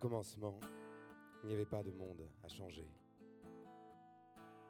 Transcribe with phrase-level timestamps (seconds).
[0.00, 0.58] commencement,
[1.42, 2.88] il n'y avait pas de monde à changer.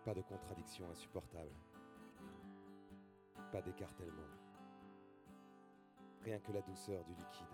[0.05, 1.55] Pas de contradiction insupportable.
[3.53, 4.29] Pas d'écartèlement.
[6.25, 7.47] Rien que la douceur du liquide.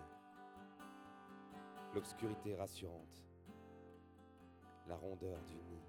[1.93, 3.23] L'obscurité rassurante.
[4.87, 5.83] La rondeur du nid.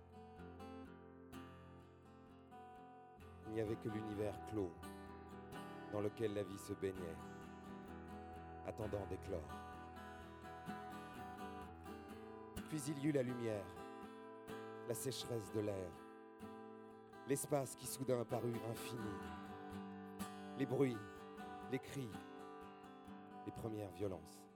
[3.47, 4.73] Il n'y avait que l'univers clos
[5.93, 7.17] dans lequel la vie se baignait,
[8.67, 9.68] attendant d'éclore.
[12.69, 13.65] Puis il y eut la lumière,
[14.89, 15.91] la sécheresse de l'air,
[17.27, 19.09] l'espace qui soudain parut infini,
[20.59, 20.99] les bruits,
[21.73, 22.11] les cris,
[23.47, 24.53] les premières violences,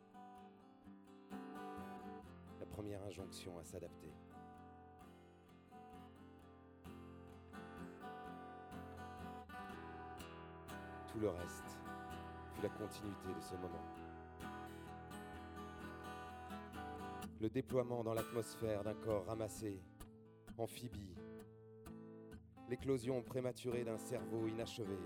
[2.60, 4.12] la première injonction à s'adapter.
[11.10, 11.78] Tout le reste
[12.54, 14.02] fut la continuité de ce moment.
[17.42, 19.82] Le déploiement dans l'atmosphère d'un corps ramassé,
[20.56, 21.16] amphibie,
[22.68, 24.96] l'éclosion prématurée d'un cerveau inachevé,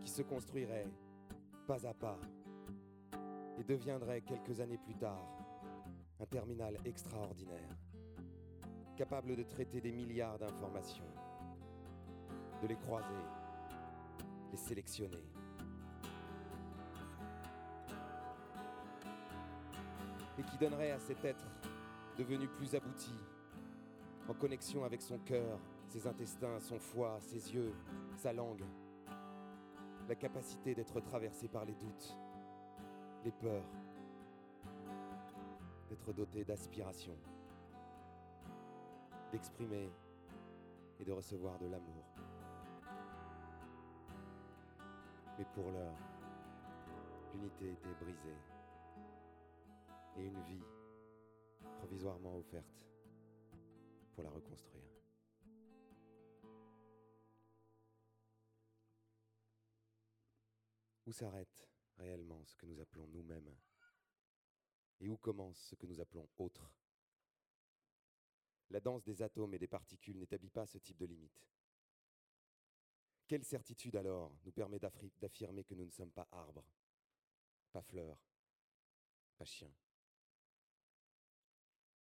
[0.00, 0.88] qui se construirait
[1.68, 2.18] pas à pas
[3.60, 5.24] et deviendrait quelques années plus tard
[6.18, 7.76] un terminal extraordinaire,
[8.96, 11.14] capable de traiter des milliards d'informations,
[12.60, 13.06] de les croiser,
[14.50, 15.22] les sélectionner.
[20.40, 21.44] Et qui donnerait à cet être
[22.16, 23.12] devenu plus abouti,
[24.26, 27.74] en connexion avec son cœur, ses intestins, son foie, ses yeux,
[28.16, 28.64] sa langue,
[30.08, 32.16] la capacité d'être traversé par les doutes,
[33.22, 33.68] les peurs,
[35.90, 37.14] d'être doté d'aspiration,
[39.32, 39.92] d'exprimer
[41.00, 42.04] et de recevoir de l'amour.
[45.38, 45.98] Mais pour l'heure,
[47.34, 48.49] l'unité était brisée
[50.16, 50.64] et une vie
[51.78, 52.86] provisoirement offerte
[54.12, 54.90] pour la reconstruire.
[61.06, 63.56] Où s'arrête réellement ce que nous appelons nous-mêmes
[65.00, 66.70] Et où commence ce que nous appelons autre?
[68.70, 71.48] La danse des atomes et des particules n'établit pas ce type de limite.
[73.26, 76.64] Quelle certitude alors nous permet d'affirmer que nous ne sommes pas arbres,
[77.72, 78.18] pas fleurs,
[79.36, 79.72] pas chiens?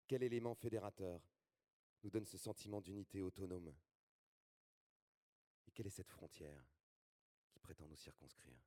[0.07, 1.21] Quel élément fédérateur
[2.05, 3.75] nous donne ce sentiment d'unité autonome?
[5.67, 6.65] Et quelle est cette frontière
[7.51, 8.63] qui prétend nous circonscrire?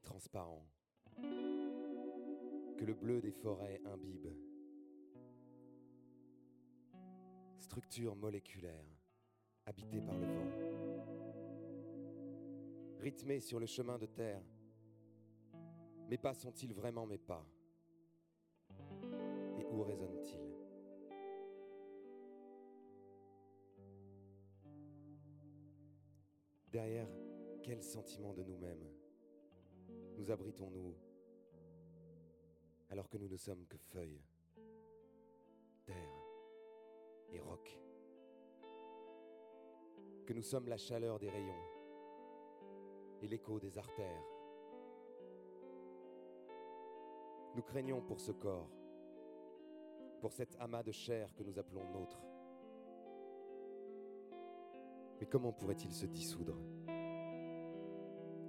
[0.00, 0.66] Transparent
[2.76, 4.28] que le bleu des forêts imbibe.
[7.58, 8.86] Structure moléculaire
[9.66, 10.50] habitée par le vent.
[12.98, 14.42] Rythmée sur le chemin de terre.
[16.08, 17.46] Mes pas sont-ils vraiment mes pas?
[19.58, 20.56] Et où résonnent-ils?
[26.70, 27.08] Derrière
[27.62, 29.01] quel sentiment de nous-mêmes?
[30.22, 30.94] Nous abritons-nous
[32.90, 34.22] alors que nous ne sommes que feuilles,
[35.84, 36.24] terre
[37.32, 37.76] et roc,
[40.24, 41.64] que nous sommes la chaleur des rayons
[43.20, 44.24] et l'écho des artères.
[47.56, 48.70] Nous craignons pour ce corps,
[50.20, 52.22] pour cet amas de chair que nous appelons nôtre.
[55.18, 56.56] Mais comment pourrait-il se dissoudre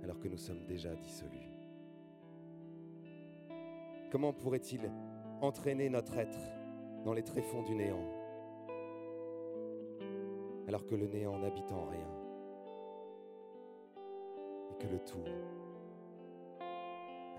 [0.03, 1.52] alors que nous sommes déjà dissolus?
[4.13, 4.91] Comment pourrait-il
[5.41, 6.37] entraîner notre être
[7.03, 8.05] dans les tréfonds du néant
[10.67, 12.07] alors que le néant n'habite en rien
[14.69, 15.25] et que le tout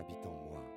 [0.00, 0.73] habite en moi?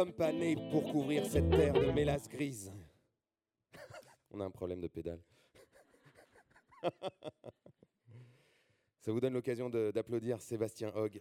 [0.00, 2.72] Sommes pas nés pour couvrir cette terre de mélasse grise.
[4.30, 5.20] On a un problème de pédale.
[9.00, 11.20] Ça vous donne l'occasion d'applaudir Sébastien Hogg.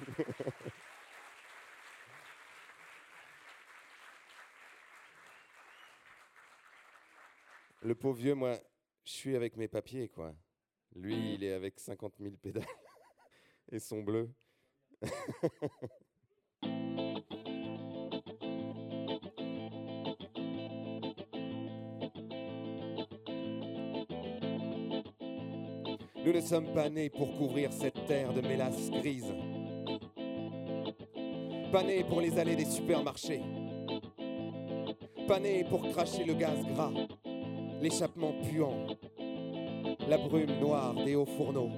[7.80, 8.58] Le pauvre vieux, moi,
[9.04, 10.34] je suis avec mes papiers, quoi.
[10.94, 12.66] Lui, il est avec 50 000 pédales
[13.72, 14.28] et son bleu.
[26.28, 29.32] Nous ne sommes pas nés pour couvrir cette terre de mélasse grise.
[31.72, 33.40] Pas nés pour les allées des supermarchés.
[35.26, 36.92] Pas nés pour cracher le gaz gras,
[37.80, 38.88] l'échappement puant,
[40.06, 41.70] la brume noire des hauts fourneaux.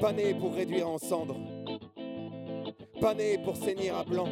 [0.00, 1.38] Pas nés pour réduire en cendres.
[3.00, 4.28] Pas nés pour saigner à blanc.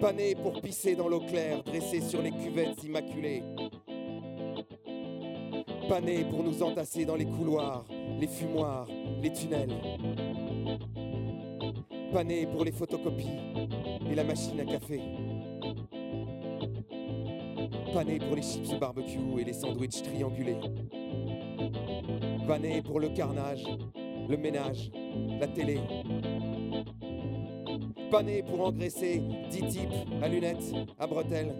[0.00, 3.42] Pas nés pour pisser dans l'eau claire dressée sur les cuvettes immaculées
[5.90, 7.84] pas nés pour nous entasser dans les couloirs,
[8.20, 8.86] les fumoirs,
[9.20, 9.74] les tunnels.
[12.12, 13.40] Pas nés pour les photocopies
[14.08, 15.00] et la machine à café.
[17.92, 20.60] Pas nés pour les chips barbecue et les sandwichs triangulés.
[22.46, 23.64] Pas nés pour le carnage,
[24.28, 24.92] le ménage,
[25.40, 25.80] la télé.
[28.12, 29.20] Pas nés pour engraisser
[29.50, 31.52] 10 types à lunettes, à bretelles.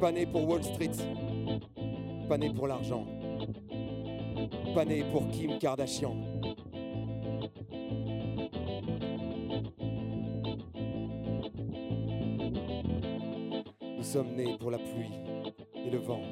[0.00, 0.92] Pas nés pour Wall Street,
[2.32, 3.04] pas né pour l'argent.
[4.74, 6.16] Pas pour Kim Kardashian.
[13.98, 15.12] Nous sommes nés pour la pluie
[15.74, 16.22] et le vent.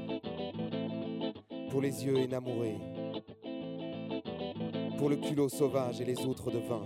[1.68, 2.78] Pour les yeux énamourés.
[4.96, 6.82] Pour le culot sauvage et les outres de vin.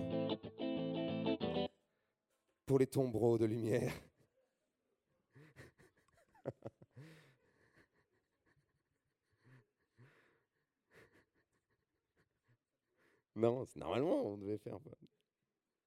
[2.67, 3.93] Pour les tombereaux de lumière.
[13.77, 14.79] Normalement, on devait faire.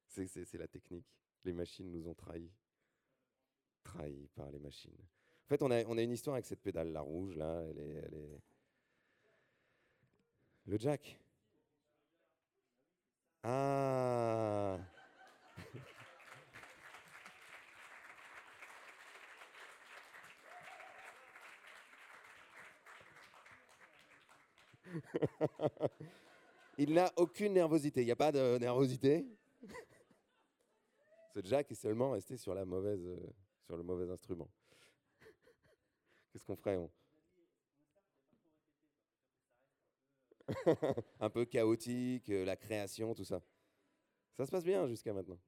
[0.08, 1.06] C'est la technique.
[1.44, 2.52] Les machines nous ont trahis.
[3.84, 4.98] Trahis par les machines.
[5.46, 7.62] En fait, on a, on a une histoire avec cette pédale, la rouge, là.
[7.70, 8.42] Elle est, elle est...
[10.66, 11.18] Le jack.
[13.44, 14.78] Ah
[26.78, 28.02] Il n'a aucune nervosité.
[28.02, 29.26] Il n'y a pas de nervosité.
[31.34, 32.54] Ce Jack est seulement resté euh, sur
[33.78, 34.50] le mauvais instrument.
[36.32, 36.78] Qu'est-ce qu'on ferait
[41.20, 43.42] Un peu chaotique, euh, la création, tout ça.
[44.36, 45.40] Ça se passe bien jusqu'à maintenant.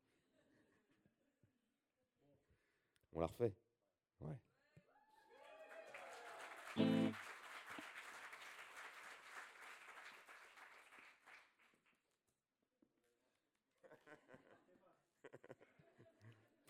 [3.14, 3.54] On la refait.
[4.22, 4.36] Ouais.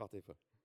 [0.10, 0.59] Spotify.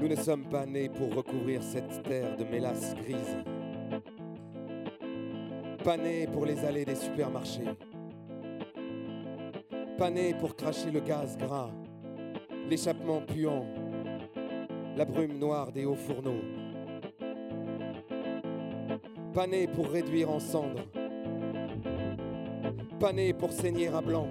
[0.00, 3.36] Nous ne sommes pas nés pour recouvrir cette terre de mélasse grise.
[5.82, 7.64] Pas nés pour les allées des supermarchés.
[9.96, 11.70] Pas nés pour cracher le gaz gras,
[12.70, 13.66] l'échappement puant,
[14.96, 16.44] la brume noire des hauts fourneaux.
[19.34, 20.86] Pas nés pour réduire en cendres.
[23.00, 24.28] Pas nés pour saigner à blanc.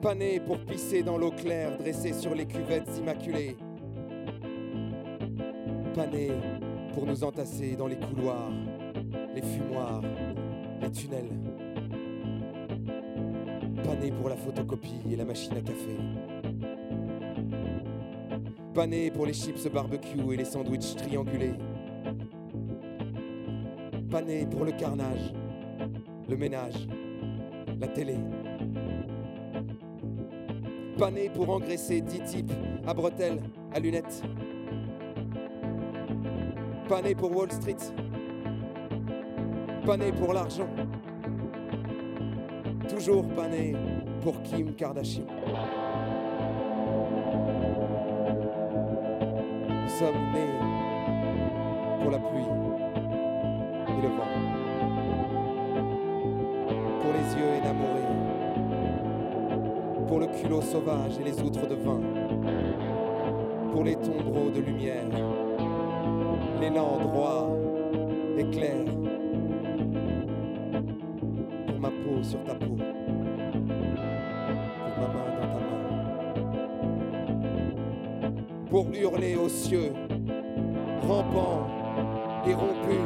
[0.00, 3.56] Pas nés pour pisser dans l'eau claire dressée sur les cuvettes immaculées.
[5.92, 6.30] Pas nés
[6.94, 8.52] pour nous entasser dans les couloirs,
[9.34, 10.02] les fumoirs,
[10.80, 11.30] les tunnels.
[13.82, 15.96] Pas nés pour la photocopie et la machine à café.
[18.74, 21.54] Pas nés pour les chips barbecue et les sandwichs triangulés.
[24.08, 25.34] Pas nés pour le carnage,
[26.28, 26.86] le ménage,
[27.80, 28.14] la télé.
[30.98, 32.52] Pas né pour engraisser dix types
[32.84, 33.40] à bretelles,
[33.72, 34.20] à lunettes.
[36.88, 37.76] Pas né pour Wall Street.
[39.86, 40.68] Pas né pour l'argent.
[42.88, 43.76] Toujours pas né
[44.22, 45.22] pour Kim Kardashian.
[49.84, 50.58] Nous sommes nés
[52.02, 52.57] pour la pluie
[60.18, 62.00] pour le culot sauvage et les outres de vin,
[63.72, 65.04] pour les tombereaux de lumière,
[66.60, 67.48] l'élan droit
[68.36, 68.84] et clair,
[71.68, 72.86] pour ma peau sur ta peau, pour
[74.98, 75.60] ma main dans ta
[78.26, 78.34] main,
[78.70, 79.92] pour hurler aux cieux,
[81.06, 81.68] rampant
[82.44, 82.98] et rompu,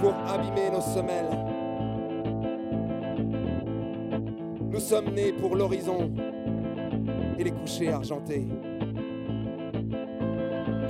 [0.00, 1.43] pour abîmer nos semelles.
[4.84, 6.10] Sommes nés pour l'horizon
[7.38, 8.46] et les couchers argentés,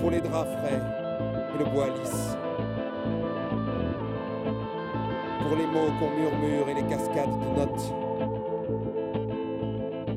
[0.00, 0.82] pour les draps frais
[1.54, 2.36] et le bois lisse,
[5.42, 7.94] pour les mots qu'on murmure et les cascades de notes,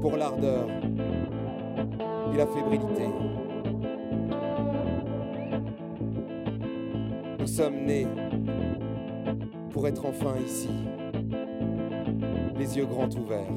[0.02, 0.66] pour l'ardeur
[2.34, 3.10] et la fébrilité.
[7.40, 8.08] Nous sommes nés
[9.70, 10.72] pour être enfin ici,
[12.68, 13.48] les yeux grands ouverts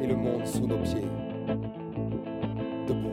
[0.00, 1.06] et le monde sous nos pieds,
[2.86, 3.10] debout.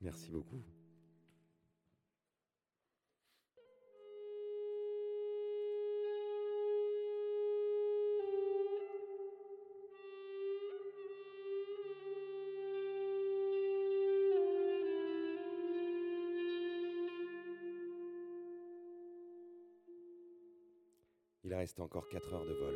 [0.00, 0.62] Merci beaucoup.
[21.68, 22.74] Reste encore 4 heures de vol.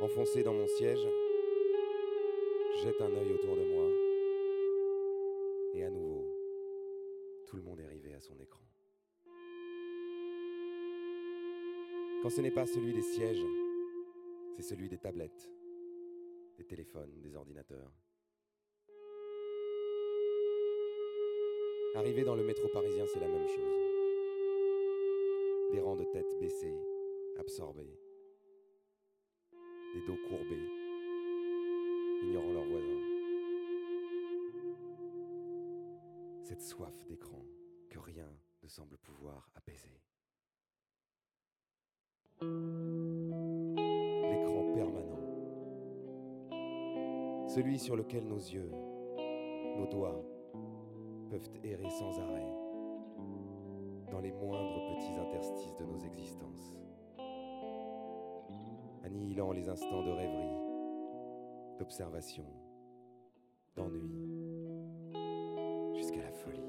[0.00, 1.06] Enfoncé dans mon siège,
[2.74, 3.88] je jette un œil autour de moi.
[5.74, 6.26] Et à nouveau,
[7.46, 8.64] tout le monde est arrivé à son écran.
[12.20, 13.46] Quand ce n'est pas celui des sièges,
[14.56, 15.48] c'est celui des tablettes,
[16.56, 17.92] des téléphones, des ordinateurs.
[21.94, 23.87] Arriver dans le métro parisien, c'est la même chose.
[25.70, 26.78] Des rangs de têtes baissées,
[27.38, 28.00] absorbés,
[29.94, 30.68] des dos courbés,
[32.22, 33.04] ignorant leurs voisins.
[36.42, 37.44] Cette soif d'écran
[37.90, 38.32] que rien
[38.62, 40.00] ne semble pouvoir apaiser.
[44.30, 45.20] L'écran permanent.
[47.46, 48.70] Celui sur lequel nos yeux,
[49.76, 50.24] nos doigts
[51.28, 52.57] peuvent errer sans arrêt
[54.10, 56.76] dans les moindres petits interstices de nos existences,
[59.04, 62.44] annihilant les instants de rêverie, d'observation,
[63.76, 64.10] d'ennui,
[65.94, 66.62] jusqu'à la folie.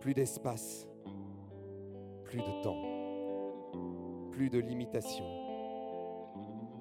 [0.00, 0.88] Plus d'espace,
[2.24, 5.24] plus de temps, plus de limitation.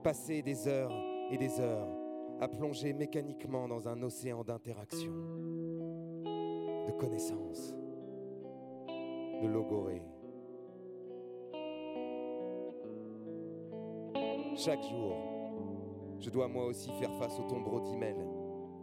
[0.04, 0.94] Passer des heures
[1.30, 1.99] et des heures
[2.42, 5.12] à plonger mécaniquement dans un océan d'interaction,
[6.24, 7.74] de connaissances,
[9.42, 10.02] de logorée.
[14.56, 15.16] Chaque jour,
[16.20, 18.28] je dois moi aussi faire face au tombereau d'emails,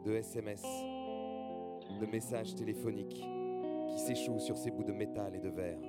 [0.05, 0.63] de SMS,
[2.01, 3.25] de messages téléphoniques
[3.89, 5.81] qui s'échouent sur ces bouts de métal et de verre.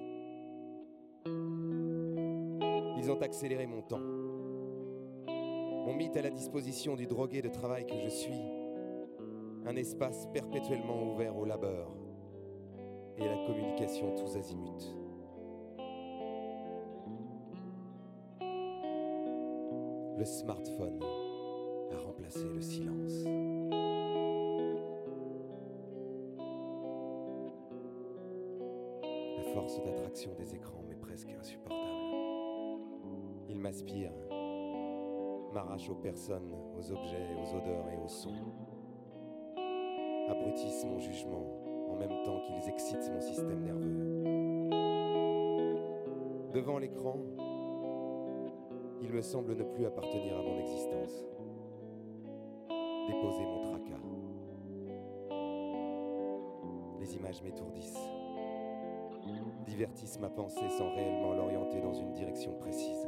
[2.98, 4.02] Ils ont accéléré mon temps,
[5.88, 8.42] m'ont mis à la disposition du drogué de travail que je suis
[9.66, 11.96] un espace perpétuellement ouvert au labeur
[13.18, 14.94] et à la communication tous azimuts.
[20.18, 21.00] Le smartphone
[21.94, 23.24] a remplacé le silence.
[29.38, 31.82] La force d'attraction des écrans m'est presque insupportable.
[33.48, 34.12] Il m'aspire,
[35.58, 38.30] m'arrache aux personnes, aux objets, aux odeurs et aux sons.
[40.30, 41.48] Abrutissent mon jugement
[41.90, 44.24] en même temps qu'ils excitent mon système nerveux.
[46.54, 47.18] Devant l'écran,
[49.02, 51.26] il me semble ne plus appartenir à mon existence.
[53.08, 54.04] Déposer mon tracas.
[57.00, 58.10] Les images m'étourdissent,
[59.66, 63.08] divertissent ma pensée sans réellement l'orienter dans une direction précise.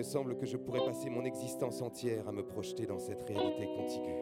[0.00, 3.66] Me semble que je pourrais passer mon existence entière à me projeter dans cette réalité
[3.66, 4.14] contiguë.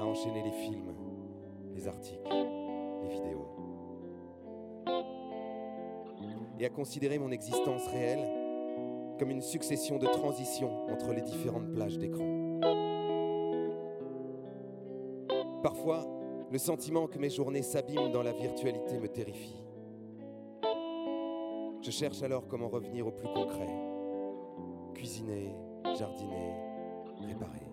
[0.00, 0.92] à enchaîner les films,
[1.72, 2.28] les articles,
[3.04, 3.46] les vidéos.
[6.58, 8.28] Et à considérer mon existence réelle
[9.20, 12.58] comme une succession de transitions entre les différentes plages d'écran.
[15.62, 16.04] Parfois,
[16.50, 19.61] le sentiment que mes journées s'abîment dans la virtualité me terrifie.
[21.82, 23.66] Je cherche alors comment revenir au plus concret.
[24.94, 25.52] Cuisiner,
[25.98, 26.54] jardiner,
[27.26, 27.66] réparer.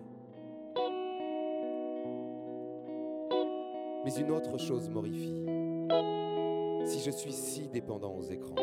[4.04, 5.46] Mais une autre chose m'horrifie.
[6.86, 8.56] Si je suis si dépendant aux écrans,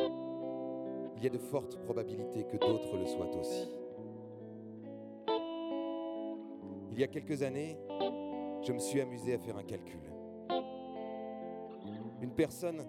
[1.15, 3.69] il y a de fortes probabilités que d'autres le soient aussi.
[6.91, 7.77] Il y a quelques années,
[8.63, 10.01] je me suis amusé à faire un calcul.
[12.21, 12.83] Une personne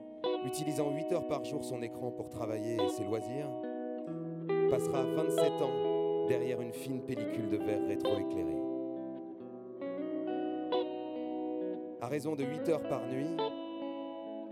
[0.44, 3.50] utilisant 8 heures par jour son écran pour travailler et ses loisirs
[4.70, 8.56] passera 27 ans derrière une fine pellicule de verre rétroéclairé.
[12.00, 13.36] À raison de 8 heures par nuit,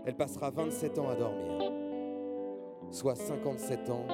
[0.05, 1.71] elle passera 27 ans à dormir,
[2.91, 4.05] soit 57 ans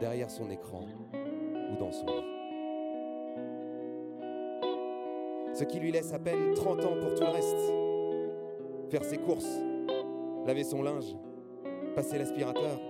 [0.00, 0.84] derrière son écran
[1.72, 2.42] ou dans son lit.
[5.54, 7.72] Ce qui lui laisse à peine 30 ans pour tout le reste.
[8.90, 9.60] Faire ses courses,
[10.46, 11.16] laver son linge,
[11.94, 12.80] passer l'aspirateur,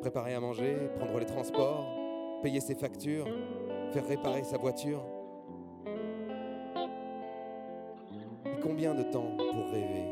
[0.00, 1.86] préparer à manger, prendre les transports,
[2.42, 3.26] payer ses factures,
[3.90, 5.02] faire réparer sa voiture.
[8.46, 10.04] Et combien de temps pour rêver,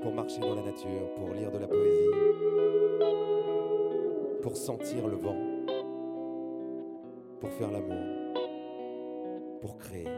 [0.00, 2.10] pour marcher dans la nature, pour lire de la poésie,
[4.42, 5.36] pour sentir le vent,
[7.40, 8.42] pour faire l'amour,
[9.60, 10.08] pour créer,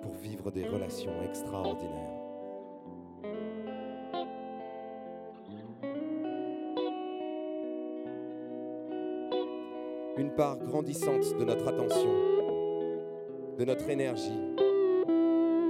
[0.00, 2.21] pour vivre des relations extraordinaires.
[10.32, 12.10] Part grandissante de notre attention,
[13.58, 14.40] de notre énergie,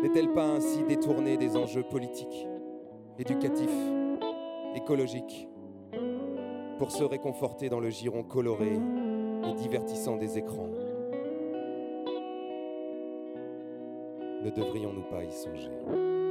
[0.03, 2.47] n'est-elle pas ainsi détournée des enjeux politiques,
[3.19, 3.69] éducatifs,
[4.75, 5.49] écologiques,
[6.79, 8.73] pour se réconforter dans le giron coloré
[9.45, 10.69] et divertissant des écrans?
[14.45, 16.22] Ne devrions-nous pas y songer?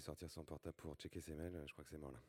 [0.00, 2.20] Sortir son portable pour checker ses mails, je crois que c'est mort là.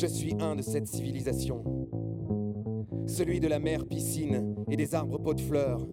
[0.00, 1.64] Je suis un de cette civilisation,
[3.08, 5.84] celui de la mer piscine et des arbres pots de fleurs,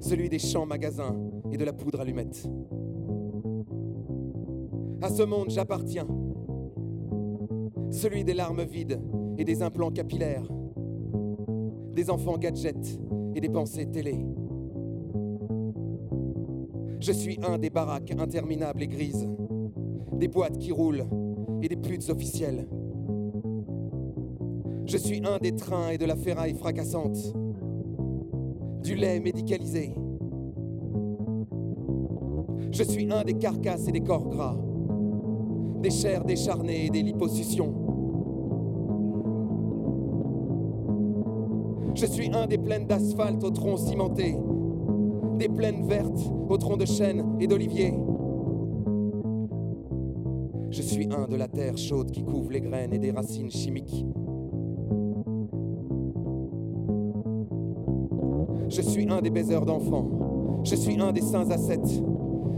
[0.00, 1.16] celui des champs magasins
[1.52, 2.50] et de la poudre allumette.
[5.02, 6.08] À ce monde j'appartiens,
[7.92, 9.00] celui des larmes vides
[9.38, 10.48] et des implants capillaires,
[11.92, 12.98] des enfants gadgets
[13.36, 14.26] et des pensées télé.
[16.98, 19.28] Je suis un des baraques interminables et grises,
[20.14, 21.06] des boîtes qui roulent
[21.64, 22.68] et des putes officielles.
[24.84, 27.16] Je suis un des trains et de la ferraille fracassante,
[28.82, 29.94] du lait médicalisé.
[32.70, 34.58] Je suis un des carcasses et des corps gras,
[35.80, 37.72] des chairs décharnées et des liposuctions.
[41.94, 44.36] Je suis un des plaines d'asphalte au tronc cimenté,
[45.38, 47.94] des plaines vertes au tronc de chêne et d'olivier.
[50.94, 54.06] Je suis un de la terre chaude qui couvre les graines et des racines chimiques.
[58.68, 60.60] Je suis un des baiseurs d'enfants.
[60.62, 62.00] Je suis un des saints ascètes.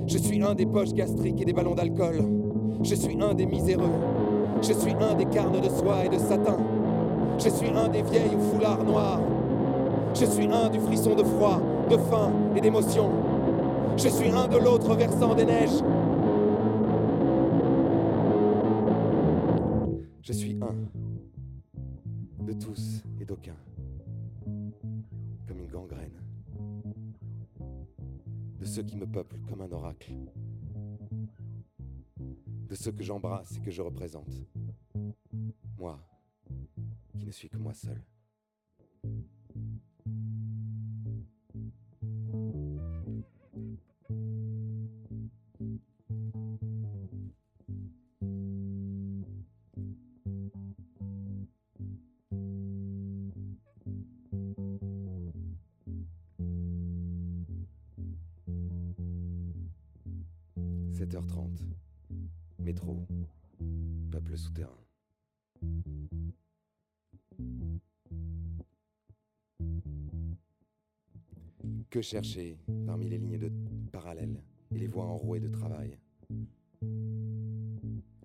[0.07, 2.29] Je suis un des poches gastriques et des ballons d'alcool.
[2.83, 3.88] Je suis un des miséreux.
[4.61, 6.59] Je suis un des carnes de soie et de satin.
[7.38, 9.18] Je suis un des vieilles au foulard noir.
[10.12, 13.09] Je suis un du frisson de froid, de faim et d'émotion.
[13.96, 15.83] Je suis un de l'autre versant des neiges.
[20.27, 20.75] Je suis un
[22.45, 23.55] de tous et d'aucun,
[25.47, 26.21] comme une gangrène,
[28.59, 30.15] de ceux qui me peuplent comme un oracle,
[32.19, 34.35] de ceux que j'embrasse et que je représente,
[35.79, 36.05] moi
[37.17, 38.03] qui ne suis que moi seul.
[71.96, 73.50] Que chercher parmi les lignes de
[73.90, 75.96] parallèles et les voies enrouées de travail.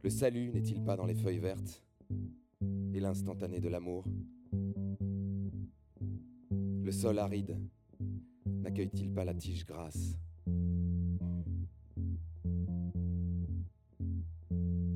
[0.04, 1.82] Le salut n'est-il pas dans les feuilles vertes
[2.94, 4.04] et l'instantané de l'amour?
[6.52, 7.58] Le sol aride
[8.46, 10.18] n'accueille-t-il pas la tige grasse?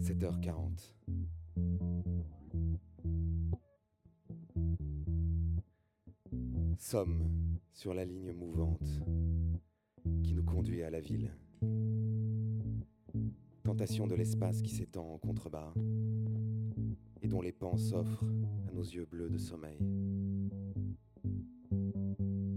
[0.01, 0.91] 7h40.
[6.77, 7.44] Somme
[7.75, 9.01] sur la ligne mouvante
[10.23, 11.31] qui nous conduit à la ville.
[13.63, 15.73] Tentation de l'espace qui s'étend en contrebas
[17.21, 18.23] et dont les pans s'offrent
[18.67, 19.77] à nos yeux bleus de sommeil.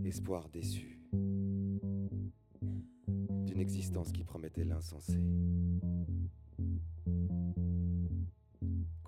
[0.05, 1.01] Espoir déçu
[3.45, 5.19] d'une existence qui promettait l'insensé.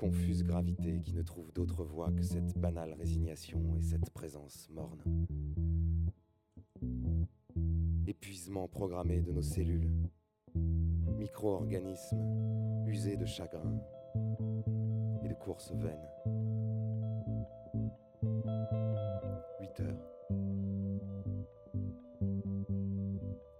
[0.01, 5.03] confuse gravité qui ne trouve d'autre voie que cette banale résignation et cette présence morne.
[8.51, 9.89] Épuisement programmé de nos cellules,
[11.17, 13.79] micro-organismes usés de chagrin
[15.23, 16.09] et de courses vaines.
[19.61, 20.09] 8 heures.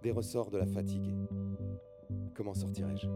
[0.03, 1.15] Des ressorts de la fatigue.
[2.35, 3.07] Comment sortirai-je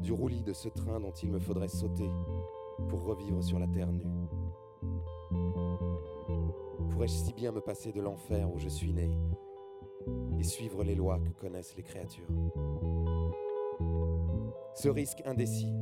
[0.00, 2.08] du roulis de ce train dont il me faudrait sauter
[2.88, 4.06] pour revivre sur la terre nue.
[6.88, 9.10] Pourrais-je si bien me passer de l'enfer où je suis né?
[10.38, 12.28] Et suivre les lois que connaissent les créatures.
[14.74, 15.74] Ce risque indécis,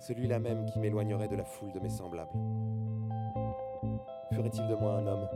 [0.00, 2.30] celui-là même qui m'éloignerait de la foule de mes semblables,
[4.32, 5.28] ferait-il de moi un homme?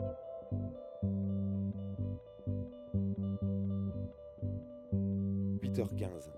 [5.62, 6.30] 8h15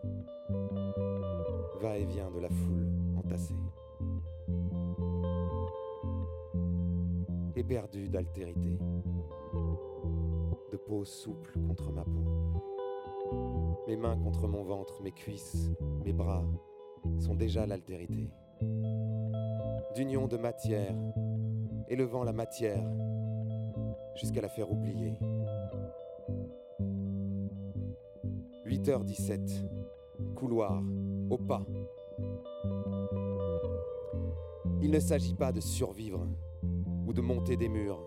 [1.81, 3.55] va-et-vient de la foule entassée.
[7.57, 8.79] Éperdu d'altérité,
[11.05, 12.25] souple contre ma peau.
[13.87, 15.71] Mes mains contre mon ventre, mes cuisses,
[16.05, 16.45] mes bras
[17.19, 18.29] sont déjà l'altérité.
[19.95, 20.95] D'union de matière,
[21.89, 22.85] élevant la matière
[24.17, 25.19] jusqu'à la faire oublier.
[28.67, 29.65] 8h17,
[30.35, 30.83] couloir,
[31.31, 31.65] au pas.
[34.83, 36.27] Il ne s'agit pas de survivre
[37.07, 38.01] ou de monter des murs.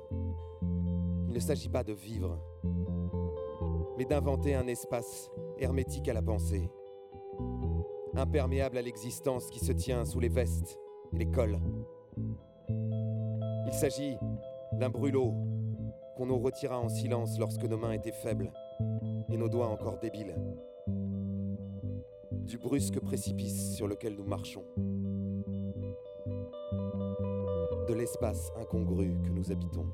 [1.27, 2.37] Il ne s'agit pas de vivre,
[3.97, 6.69] mais d'inventer un espace hermétique à la pensée,
[8.15, 10.79] imperméable à l'existence qui se tient sous les vestes
[11.13, 11.59] et les cols.
[13.67, 14.17] Il s'agit
[14.73, 15.33] d'un brûlot
[16.15, 18.51] qu'on nous retira en silence lorsque nos mains étaient faibles
[19.29, 20.35] et nos doigts encore débiles
[22.45, 24.63] du brusque précipice sur lequel nous marchons,
[27.87, 29.87] de l'espace incongru que nous habitons.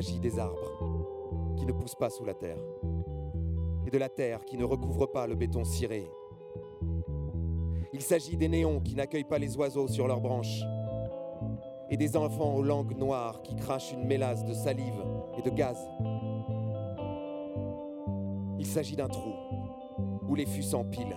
[0.00, 2.62] S'agit des arbres qui ne poussent pas sous la terre
[3.84, 6.08] et de la terre qui ne recouvre pas le béton ciré.
[7.92, 10.62] Il s'agit des néons qui n'accueillent pas les oiseaux sur leurs branches
[11.90, 15.02] et des enfants aux langues noires qui crachent une mélasse de salive
[15.36, 15.76] et de gaz
[18.56, 19.32] il s'agit d'un trou
[20.28, 21.16] où les fûts s'empilent,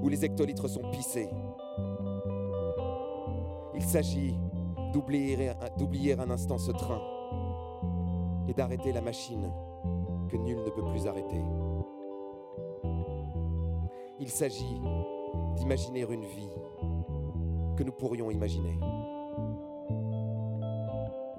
[0.00, 1.28] où les hectolitres sont pissés.
[3.74, 4.38] Il s'agit
[4.94, 7.02] d'oublier un instant ce train
[8.48, 9.50] et d'arrêter la machine
[10.28, 11.40] que nul ne peut plus arrêter.
[14.20, 14.80] Il s'agit
[15.56, 16.50] d'imaginer une vie
[17.76, 18.78] que nous pourrions imaginer.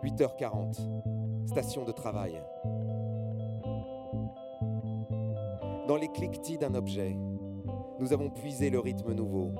[0.03, 0.77] 8h40,
[1.47, 2.39] station de travail.
[5.87, 7.15] Dans les cliquetis d'un objet,
[7.99, 9.51] nous avons puisé le rythme nouveau.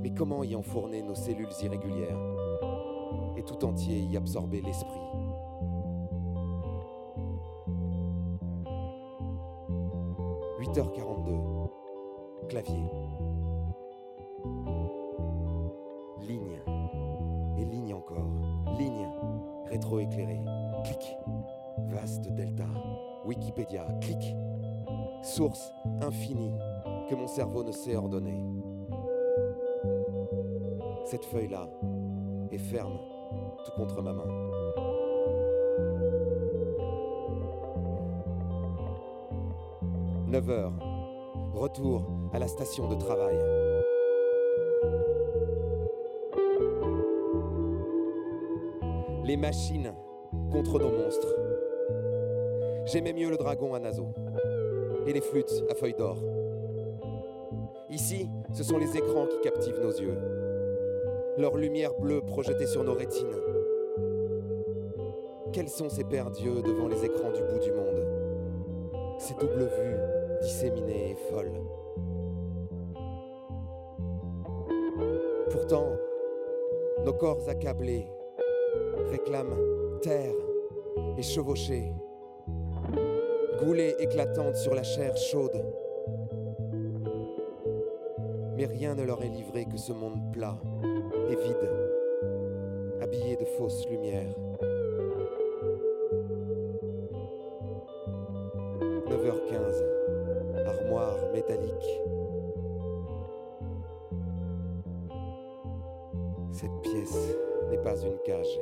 [0.00, 2.18] Mais comment y enfourner nos cellules irrégulières
[3.36, 5.00] et tout entier y absorber l'esprit.
[10.74, 11.68] «8h42.
[12.48, 12.90] Clavier.
[16.20, 16.58] Ligne.
[17.56, 18.26] Et ligne encore.
[18.76, 19.08] Ligne.
[19.66, 20.40] Rétro-éclairé.
[20.82, 21.16] Clic.
[21.90, 22.64] Vaste delta.
[23.24, 23.86] Wikipédia.
[24.00, 24.34] Clic.
[25.22, 26.52] Source infinie
[27.08, 28.42] que mon cerveau ne sait ordonner.
[31.04, 31.68] Cette feuille-là
[32.50, 32.98] est ferme,
[33.64, 34.24] tout contre ma main.
[40.34, 40.72] «9 heures.
[41.52, 43.36] Retour à la station de travail.
[49.22, 49.94] Les machines
[50.50, 51.36] contre nos monstres.
[52.86, 54.08] J'aimais mieux le dragon à naseau
[55.06, 56.16] et les flûtes à feuilles d'or.
[57.88, 60.18] Ici, ce sont les écrans qui captivent nos yeux,
[61.38, 63.38] leur lumière bleue projetée sur nos rétines.
[65.52, 68.04] Quels sont ces pères dieux devant les écrans du bout du monde?
[69.20, 71.62] Ces doubles vues disséminées et folles.
[75.50, 75.86] Pourtant,
[77.04, 78.06] nos corps accablés
[79.10, 79.56] réclament
[80.02, 80.34] terre
[81.16, 81.92] et chevauchée,
[83.58, 85.64] goulée éclatante sur la chair chaude.
[88.56, 90.58] Mais rien ne leur est livré que ce monde plat
[91.30, 91.70] et vide,
[93.00, 94.34] habillé de fausses lumières.
[108.04, 108.60] Une cage.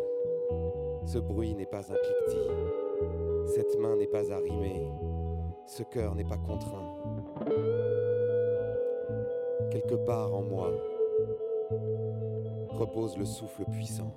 [1.05, 2.51] Ce bruit n'est pas un cliquetis.
[3.55, 4.91] Cette main n'est pas arrimée.
[5.67, 6.87] Ce cœur n'est pas contraint.
[9.71, 10.71] Quelque part en moi
[12.71, 14.13] repose le souffle puissant.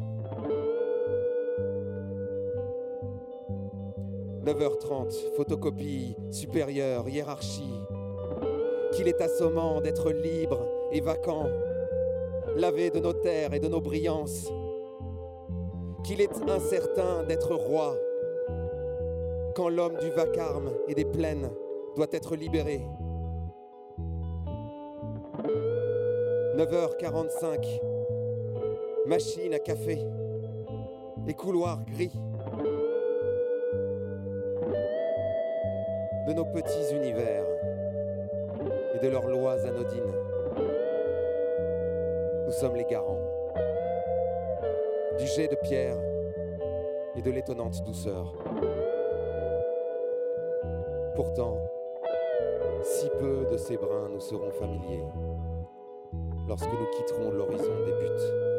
[4.46, 7.80] 9h30, photocopie, supérieure, hiérarchie.
[8.94, 11.48] Qu'il est assommant d'être libre et vacant,
[12.56, 14.52] lavé de nos terres et de nos brillances.
[16.06, 17.98] Qu'il est incertain d'être roi,
[19.56, 21.50] quand l'homme du vacarme et des plaines
[21.96, 22.86] doit être libéré.
[26.58, 27.82] 9h45,
[29.08, 29.98] machine à café
[31.28, 32.14] et couloirs gris.
[36.28, 37.46] De nos petits univers
[38.94, 40.14] et de leurs lois anodines.
[42.46, 43.35] Nous sommes les garants
[45.26, 45.98] du de pierre
[47.16, 48.32] et de l'étonnante douceur.
[51.16, 51.58] Pourtant,
[52.84, 55.08] si peu de ces brins nous seront familiers
[56.48, 58.55] lorsque nous quitterons l'horizon des buts.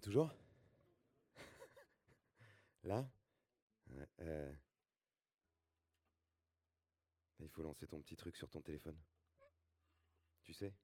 [0.00, 0.34] Toujours?
[2.84, 3.06] Là?
[4.20, 4.54] Euh,
[7.40, 8.98] Il faut lancer ton petit truc sur ton téléphone.
[10.42, 10.74] Tu sais?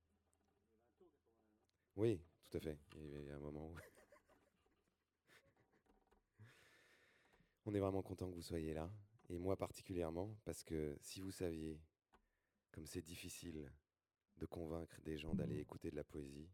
[1.96, 2.79] Oui, tout à fait.
[2.94, 3.76] Il y a un moment où...
[7.66, 8.90] On est vraiment content que vous soyez là.
[9.29, 11.81] Et moi particulièrement, parce que si vous saviez
[12.70, 13.72] comme c'est difficile
[14.37, 16.48] de convaincre des gens d'aller écouter de la poésie,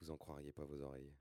[0.00, 1.14] vous en croiriez pas vos oreilles.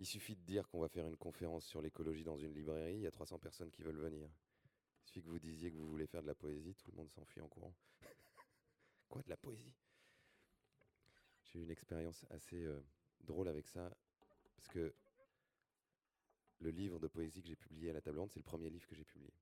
[0.00, 3.02] Il suffit de dire qu'on va faire une conférence sur l'écologie dans une librairie, il
[3.02, 4.30] y a 300 personnes qui veulent venir.
[5.02, 7.10] Il suffit que vous disiez que vous voulez faire de la poésie, tout le monde
[7.10, 7.74] s'enfuit en courant.
[9.10, 9.74] Quoi, de la poésie?
[11.44, 12.80] J'ai eu une expérience assez euh,
[13.20, 13.94] drôle avec ça,
[14.56, 14.94] parce que
[16.60, 18.86] le livre de poésie que j'ai publié à la table ronde, c'est le premier livre
[18.86, 19.34] que j'ai publié.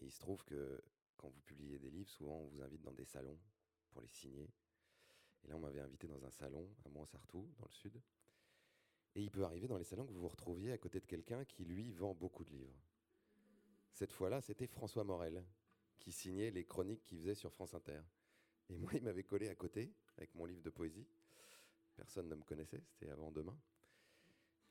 [0.00, 0.78] Et il se trouve que
[1.16, 3.38] quand vous publiez des livres, souvent on vous invite dans des salons
[3.92, 4.50] pour les signer.
[5.42, 7.98] Et là, on m'avait invité dans un salon à Montsartou, dans le sud.
[9.18, 11.44] Et il peut arriver dans les salons que vous vous retrouviez à côté de quelqu'un
[11.44, 12.78] qui, lui, vend beaucoup de livres.
[13.92, 15.44] Cette fois-là, c'était François Morel,
[15.98, 18.00] qui signait les chroniques qu'il faisait sur France Inter.
[18.70, 21.04] Et moi, il m'avait collé à côté avec mon livre de poésie.
[21.96, 23.58] Personne ne me connaissait, c'était avant demain.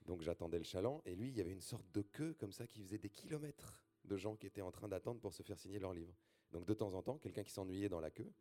[0.05, 2.65] Donc j'attendais le chaland, et lui, il y avait une sorte de queue comme ça
[2.67, 5.79] qui faisait des kilomètres de gens qui étaient en train d'attendre pour se faire signer
[5.79, 6.15] leur livre.
[6.53, 8.31] Donc de temps en temps, quelqu'un qui s'ennuyait dans la queue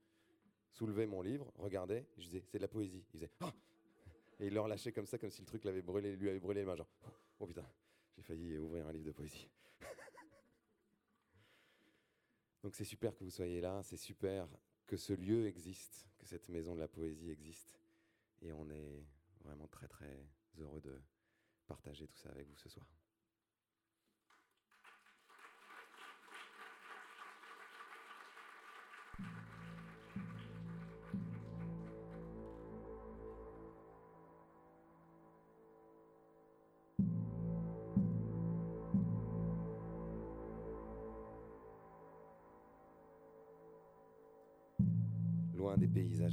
[0.71, 3.03] soulevait mon livre, regardait, je disais, c'est de la poésie.
[3.09, 3.53] Il faisait, ah
[4.39, 6.61] Et il leur lâchait comme ça, comme si le truc l'avait brûlé, lui avait brûlé
[6.61, 6.91] les mains, genre,
[7.39, 7.67] oh putain,
[8.15, 9.49] j'ai failli ouvrir un livre de poésie.
[12.63, 14.49] Donc c'est super que vous soyez là, c'est super
[14.87, 17.81] que ce lieu existe, que cette maison de la poésie existe.
[18.43, 19.05] Et on est
[19.43, 21.01] vraiment très très heureux de
[21.67, 22.87] partager tout ça avec vous ce soir.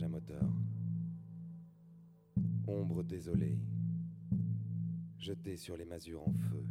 [0.02, 0.50] À moteur,
[2.68, 3.60] ombre désolée,
[5.20, 6.66] jetée sur les masures en feu,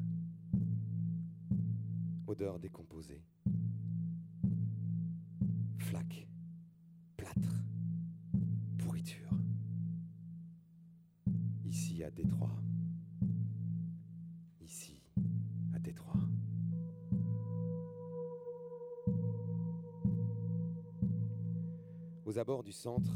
[2.26, 3.24] odeur décomposée,
[5.78, 6.26] flaque,
[7.16, 7.62] plâtre,
[8.76, 9.30] pourriture.
[11.64, 12.60] Ici à Détroit,
[22.32, 23.12] Aux abords du centre,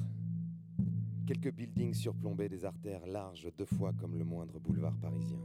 [1.26, 5.40] quelques buildings surplombaient des artères larges deux fois comme le moindre boulevard parisien,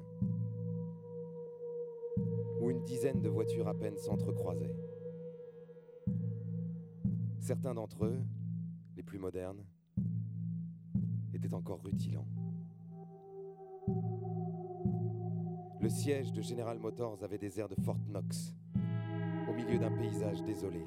[2.60, 4.76] où une dizaine de voitures à peine s'entrecroisaient.
[7.40, 8.20] Certains d'entre eux,
[8.98, 9.64] les plus modernes,
[11.34, 12.28] étaient encore rutilants.
[15.80, 18.54] Le siège de General Motors avait des airs de Fort Knox,
[19.48, 20.84] au milieu d'un paysage désolé.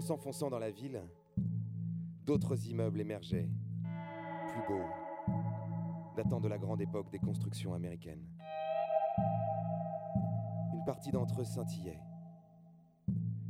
[0.00, 0.98] En s'enfonçant dans la ville,
[2.24, 3.50] d'autres immeubles émergeaient,
[4.48, 4.86] plus beaux,
[6.16, 8.24] datant de la grande époque des constructions américaines.
[10.72, 12.00] Une partie d'entre eux scintillait.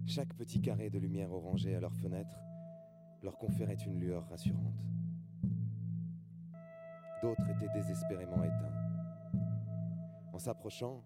[0.07, 2.41] Chaque petit carré de lumière orangée à leurs fenêtres
[3.23, 4.85] leur conférait une lueur rassurante.
[7.23, 8.75] D'autres étaient désespérément éteints.
[10.33, 11.05] En s'approchant,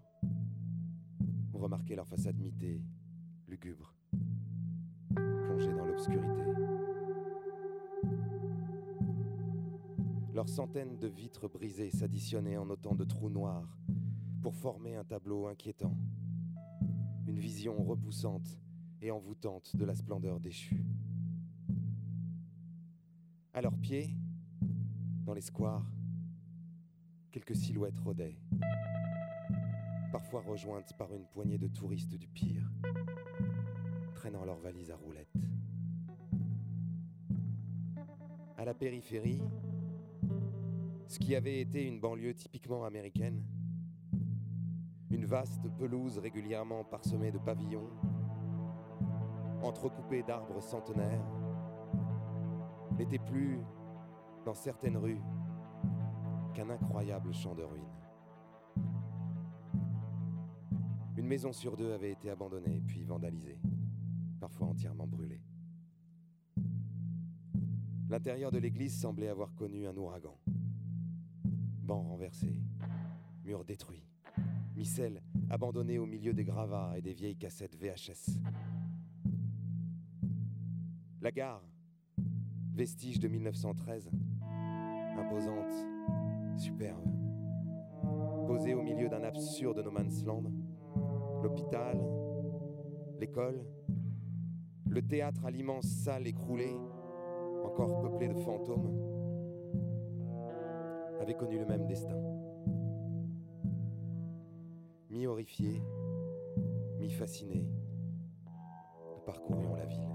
[1.52, 2.80] on remarquait leur façade mitée,
[3.46, 3.94] lugubre
[10.35, 13.78] Leurs centaines de vitres brisées s'additionnaient en autant de trous noirs
[14.42, 15.96] pour former un tableau inquiétant,
[17.28, 18.59] une vision repoussante
[19.00, 20.85] et envoûtante de la splendeur déchue.
[23.52, 24.11] À leurs pieds,
[25.24, 25.87] dans les squares,
[27.30, 28.37] quelques silhouettes rôdaient,
[30.11, 32.68] parfois rejointes par une poignée de touristes du pire
[34.14, 35.43] traînant leurs valises à roulettes.
[38.64, 39.42] À la périphérie,
[41.07, 43.44] ce qui avait été une banlieue typiquement américaine,
[45.11, 47.90] une vaste pelouse régulièrement parsemée de pavillons,
[49.62, 51.27] entrecoupée d'arbres centenaires,
[52.96, 53.61] n'était plus,
[54.46, 55.20] dans certaines rues,
[56.55, 57.84] qu'un incroyable champ de ruines.
[61.18, 63.59] Une maison sur deux avait été abandonnée puis vandalisée
[64.41, 65.43] parfois entièrement brûlé.
[68.14, 70.38] L'intérieur de l'église semblait avoir connu un ouragan.
[71.82, 72.60] Bancs renversés,
[73.44, 74.06] murs détruits,
[74.76, 78.38] micelles abandonnées au milieu des gravats et des vieilles cassettes VHS.
[81.22, 81.64] La gare,
[82.72, 84.08] vestige de 1913,
[85.18, 85.74] imposante,
[86.56, 87.10] superbe,
[88.46, 90.44] posée au milieu d'un absurde no man's land,
[91.42, 92.00] l'hôpital,
[93.18, 93.66] l'école,
[94.88, 96.76] le théâtre à l'immense salle écroulée,
[97.75, 98.89] encore peuplée de fantômes,
[101.20, 102.16] avait connu le même destin.
[105.11, 105.83] Mi-horrifiés,
[107.01, 107.66] mi-fascinés,
[108.47, 110.09] nous parcourions la ville,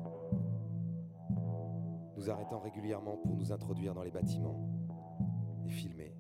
[2.16, 4.70] nous arrêtant régulièrement pour nous introduire dans les bâtiments
[5.66, 6.16] et filmer.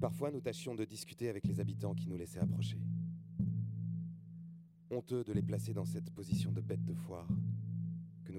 [0.00, 2.78] Parfois, nous tâchions de discuter avec les habitants qui nous laissaient approcher.
[4.92, 7.26] Honteux de les placer dans cette position de bête de foire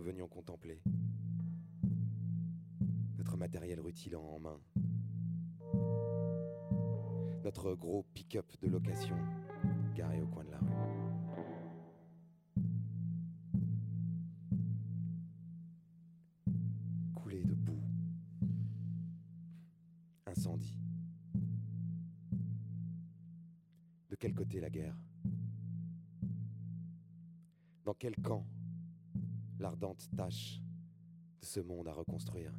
[0.10, 0.82] venions contempler.
[3.20, 4.60] Notre matériel rutilant en main.
[7.44, 9.16] Notre gros pick-up de location
[9.94, 10.66] garé au coin de la rue.
[17.14, 17.84] Coulé de boue.
[20.26, 20.76] Incendie.
[24.10, 24.96] De quel côté la guerre?
[27.86, 28.44] Dans quel camp?
[29.60, 30.62] L'ardente tâche
[31.42, 32.52] de ce monde à reconstruire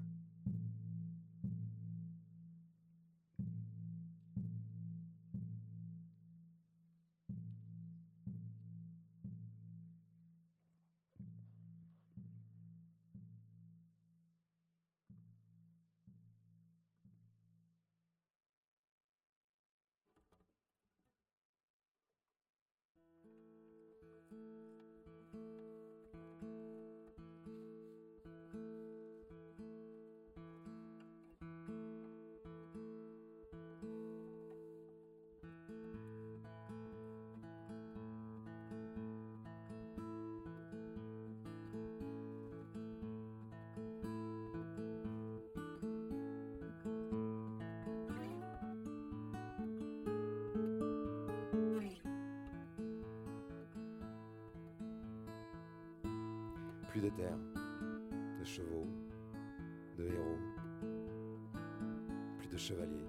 [62.61, 63.09] chevaliers,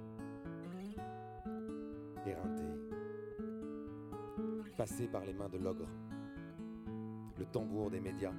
[2.26, 2.64] éreintés,
[4.78, 5.90] passés par les mains de l'ogre,
[7.38, 8.34] le tambour des médias,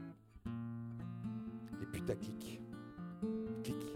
[1.79, 2.63] les putaclics,
[3.63, 3.95] clic.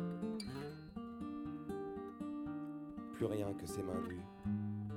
[3.14, 4.20] Plus rien que ces mains nues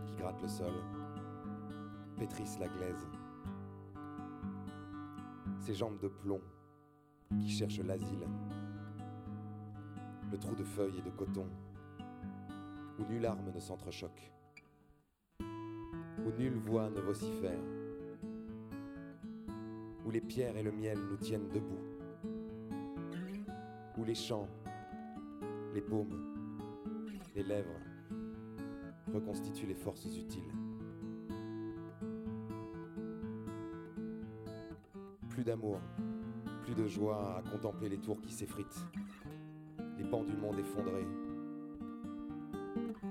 [0.06, 0.74] qui grattent le sol,
[2.18, 3.08] pétrissent la glaise.
[5.62, 6.42] Ces jambes de plomb
[7.40, 8.28] qui cherchent l'asile,
[10.30, 11.48] le trou de feuilles et de coton,
[13.00, 14.32] où nulle arme ne s'entrechoque,
[15.40, 17.60] où nulle voix ne vocifère,
[20.06, 21.80] où les pierres et le miel nous tiennent debout,
[23.98, 24.48] où les chants,
[25.74, 26.36] les paumes,
[27.36, 27.80] les lèvres
[29.14, 30.52] reconstituent les forces utiles.
[35.30, 35.80] Plus d'amour,
[36.64, 38.86] plus de joie à contempler les tours qui s'effritent,
[39.98, 41.08] les pans du monde effondrés,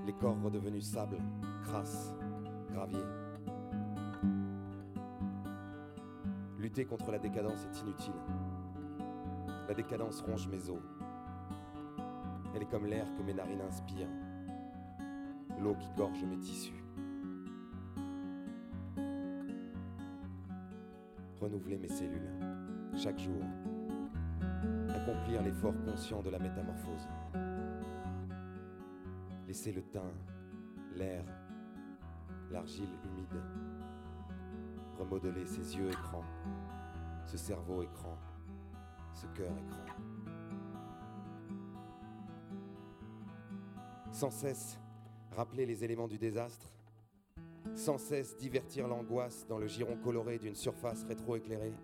[0.05, 1.17] les corps redevenus sable,
[1.63, 2.13] crasse,
[2.71, 3.03] gravier.
[6.57, 8.13] Lutter contre la décadence est inutile.
[9.67, 10.81] La décadence ronge mes os.
[12.55, 14.07] Elle est comme l'air que mes narines inspirent,
[15.61, 16.83] l'eau qui gorge mes tissus.
[21.39, 22.29] renouveler mes cellules
[22.97, 23.41] chaque jour,
[24.89, 27.07] accomplir l'effort conscient de la métamorphose,
[29.59, 30.13] laisser le teint,
[30.95, 31.25] l'air,
[32.49, 33.43] l'argile humide,
[34.97, 36.23] remodeler ses yeux écrans,
[37.25, 38.17] ce cerveau écran,
[39.13, 39.85] ce cœur écran.
[44.13, 44.79] Sans cesse
[45.35, 46.71] rappeler les éléments du désastre.
[47.75, 51.75] Sans cesse divertir l'angoisse dans le giron coloré d'une surface rétroéclairée,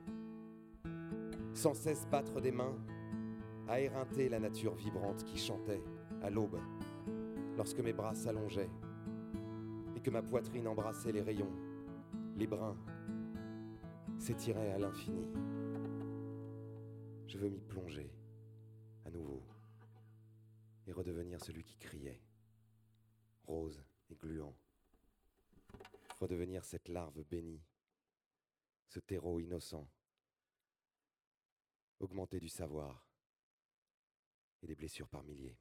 [1.54, 2.78] sans cesse battre des mains
[3.68, 5.84] à la nature vibrante qui chantait
[6.24, 6.58] à l'aube
[7.58, 8.70] lorsque mes bras s'allongeaient
[9.96, 11.52] et que ma poitrine embrassait les rayons,
[12.36, 12.78] les brins,
[14.18, 15.28] s'étirait à l'infini.
[17.28, 18.12] Je veux m'y plonger
[19.06, 19.44] à nouveau
[20.88, 22.22] et redevenir celui qui criait,
[23.46, 24.56] rose et gluant
[26.20, 27.62] redevenir cette larve bénie,
[28.88, 29.88] ce terreau innocent,
[32.00, 33.08] augmenter du savoir
[34.62, 35.58] et des blessures par milliers.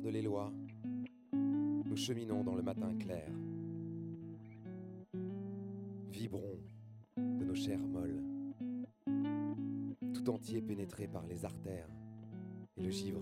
[0.00, 0.50] De l'Éloi,
[1.32, 3.30] nous cheminons dans le matin clair.
[6.10, 6.58] Vibrons
[7.16, 8.22] de nos chairs molles,
[10.14, 11.88] tout entier pénétré par les artères
[12.76, 13.20] et le givre,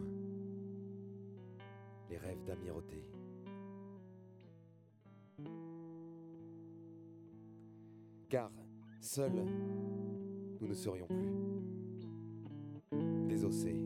[2.11, 3.03] les rêves d'amirauté.
[8.29, 8.53] Car
[9.01, 9.45] seuls,
[10.61, 11.33] nous ne serions plus
[13.27, 13.81] désossés,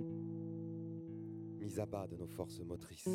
[1.73, 3.09] mis à bas de nos forces motrices.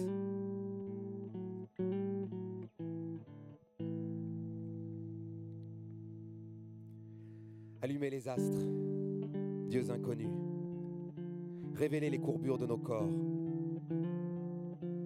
[7.81, 8.67] Allumer les astres,
[9.69, 10.29] dieux inconnus,
[11.75, 13.09] révéler les courbures de nos corps,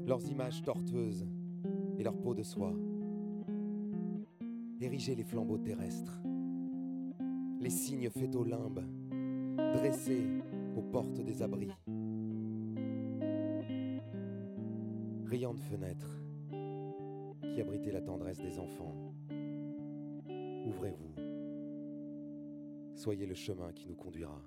[0.06, 1.26] leurs images tortueuses
[1.98, 2.74] et leur peau de soie,
[4.80, 6.22] ériger les flambeaux terrestres,
[7.60, 8.86] les signes faits aux limbes,
[9.74, 10.26] dressés
[10.76, 11.72] aux portes des abris.
[15.32, 19.14] Riantes fenêtres qui abritaient la tendresse des enfants.
[20.66, 21.16] Ouvrez-vous.
[22.96, 24.42] Soyez le chemin qui nous conduira.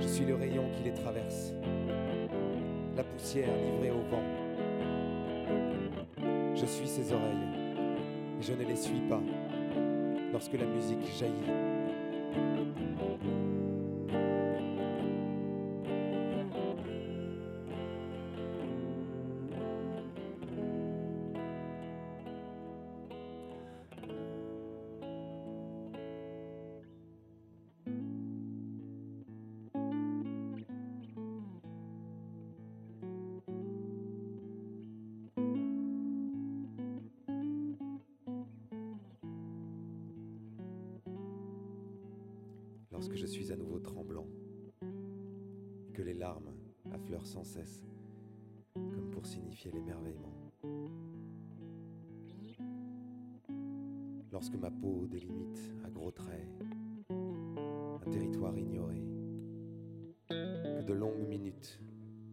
[0.00, 1.52] Je suis le rayon qui les traverse,
[2.96, 4.22] la poussière livrée au vent.
[6.54, 7.48] Je suis ses oreilles,
[8.38, 9.20] et je ne les suis pas
[10.32, 12.89] lorsque la musique jaillit.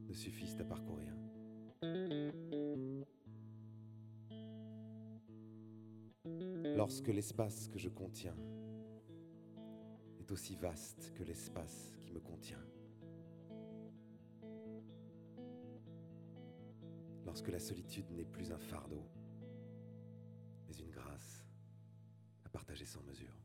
[0.08, 1.14] Ne suffisent à parcourir.
[6.76, 8.36] Lorsque l'espace que je contiens
[10.20, 12.64] est aussi vaste que l'espace qui me contient.
[17.26, 19.04] Lorsque la solitude n'est plus un fardeau,
[20.68, 21.46] mais une grâce
[22.46, 23.37] à partager sans mesure.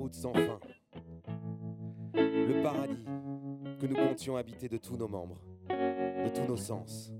[0.00, 0.58] Route sans fin,
[2.14, 3.04] le paradis
[3.78, 5.36] que nous comptions habiter de tous nos membres,
[5.68, 7.12] de tous nos sens,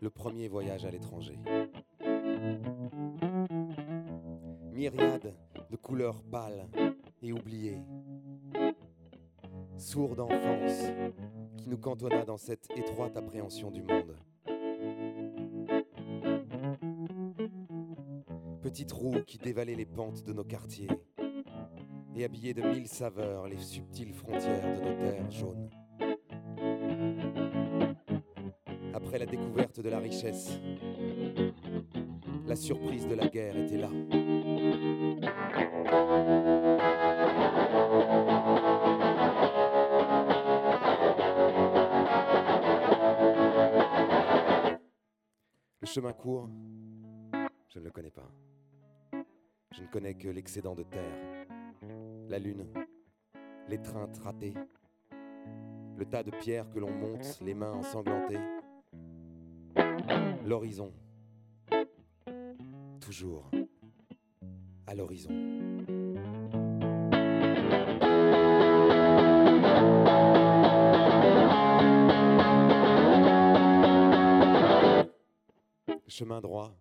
[0.00, 1.38] le premier voyage à l'étranger.
[4.74, 5.34] Myriade
[5.70, 6.68] de couleurs pâles
[7.22, 7.80] et oubliées.
[9.78, 10.92] Sourde enfance
[11.56, 14.14] qui nous cantonna dans cette étroite appréhension du monde.
[18.74, 20.88] Petite roue qui dévalait les pentes de nos quartiers
[22.16, 25.70] et habillait de mille saveurs les subtiles frontières de nos terres jaunes.
[28.92, 30.58] Après la découverte de la richesse,
[32.48, 33.90] la surprise de la guerre était là.
[45.80, 46.48] Le chemin court,
[47.68, 48.28] je ne le connais pas.
[49.94, 51.46] Connais que l'excédent de terre,
[52.28, 52.66] la lune,
[53.68, 54.52] l'étreinte ratée,
[55.96, 58.40] le tas de pierres que l'on monte, les mains ensanglantées,
[60.44, 60.92] l'horizon,
[63.00, 63.48] toujours
[64.88, 65.30] à l'horizon.
[76.08, 76.76] Chemin droit,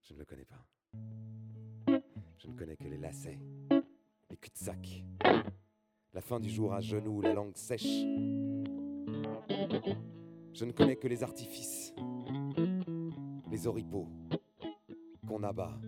[0.00, 0.63] je ne le connais pas.
[2.80, 3.38] Que les lacets,
[4.28, 5.04] les cul-de-sac,
[6.12, 8.04] la fin du jour à genoux, la langue sèche.
[10.52, 11.94] Je ne connais que les artifices,
[13.50, 14.08] les oripeaux
[15.26, 15.78] qu'on abat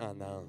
[0.00, 0.46] un à un.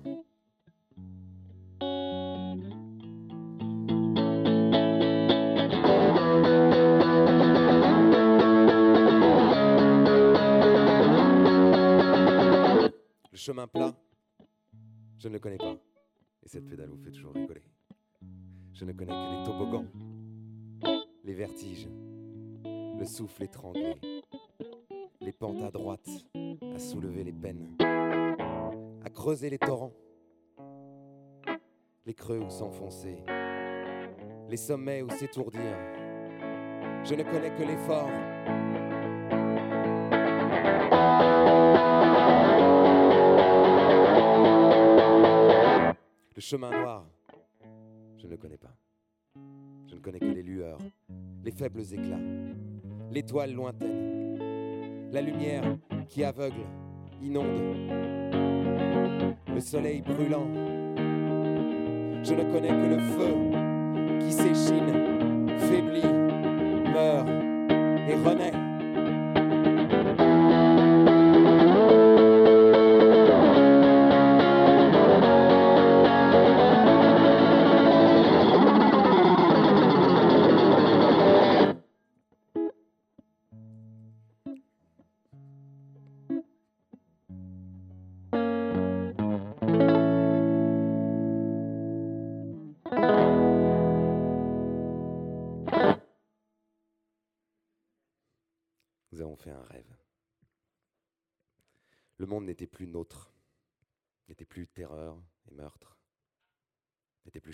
[13.34, 13.96] Chemin plat,
[15.22, 15.78] je ne le connais pas.
[16.44, 17.62] Et cette pédale vous fait toujours rigoler.
[18.74, 19.86] Je ne connais que les toboggans,
[21.24, 21.88] les vertiges,
[22.66, 23.96] le souffle étranglé,
[25.20, 26.10] les pentes à droite,
[26.74, 29.94] à soulever les peines, à creuser les torrents,
[32.08, 33.24] les creux où s'enfoncer,
[34.50, 35.78] les sommets où s'étourdir.
[37.04, 38.81] Je ne connais que l'effort.
[46.42, 47.06] Le chemin noir,
[48.18, 48.76] je ne le connais pas.
[49.88, 50.80] Je ne connais que les lueurs,
[51.44, 52.18] les faibles éclats,
[53.12, 55.78] l'étoile lointaine, la lumière
[56.10, 56.66] qui aveugle,
[57.22, 57.92] inonde,
[59.54, 60.48] le soleil brûlant.
[62.24, 66.02] Je ne connais que le feu qui s'échine, faiblit,
[66.92, 67.30] meurt
[68.10, 68.61] et renaît.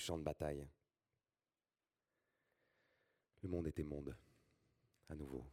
[0.08, 0.66] Champ de bataille.
[3.42, 4.18] Le monde était monde,
[5.10, 5.46] à nouveau.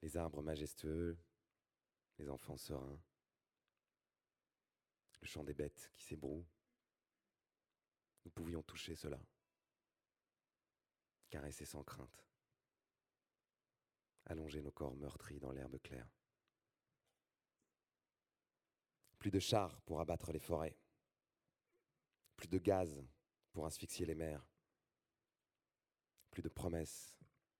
[0.00, 1.18] Les arbres majestueux,
[2.18, 2.98] les enfants sereins,
[5.20, 6.46] le chant des bêtes qui s'ébroue.
[8.24, 9.20] Nous pouvions toucher cela,
[11.28, 12.24] caresser sans crainte
[14.26, 16.08] allonger nos corps meurtris dans l'herbe claire.
[19.18, 20.78] Plus de chars pour abattre les forêts,
[22.36, 23.02] plus de gaz
[23.52, 24.46] pour asphyxier les mers,
[26.30, 27.16] plus de promesses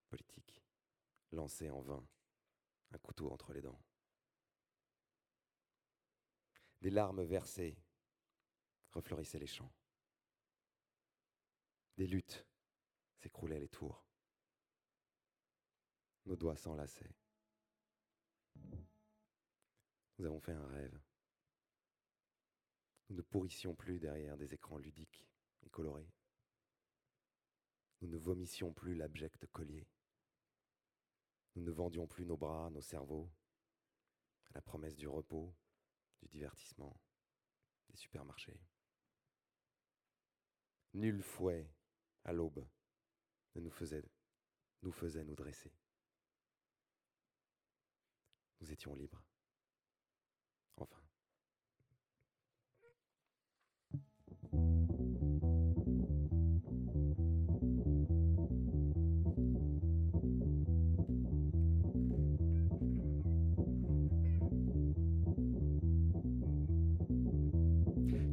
[0.09, 0.63] politiques
[1.33, 2.07] lancées en vain,
[2.93, 3.81] un couteau entre les dents.
[6.81, 7.77] Des larmes versées
[8.93, 9.73] refleurissaient les champs.
[11.97, 12.47] Des luttes
[13.17, 14.05] s'écroulaient les tours
[16.27, 17.15] nos doigts s'enlaçaient.
[20.19, 20.99] Nous avons fait un rêve.
[23.09, 25.27] Nous ne pourrissions plus derrière des écrans ludiques
[25.63, 26.11] et colorés.
[28.01, 29.87] Nous ne vomissions plus l'abject collier.
[31.55, 33.31] Nous ne vendions plus nos bras, nos cerveaux,
[34.47, 35.55] à la promesse du repos,
[36.21, 37.01] du divertissement,
[37.91, 38.61] des supermarchés.
[40.95, 41.71] Nul fouet,
[42.25, 42.67] à l'aube,
[43.55, 44.05] ne nous faisait,
[44.83, 45.73] nous faisait nous dresser.
[48.61, 49.24] Nous étions libres.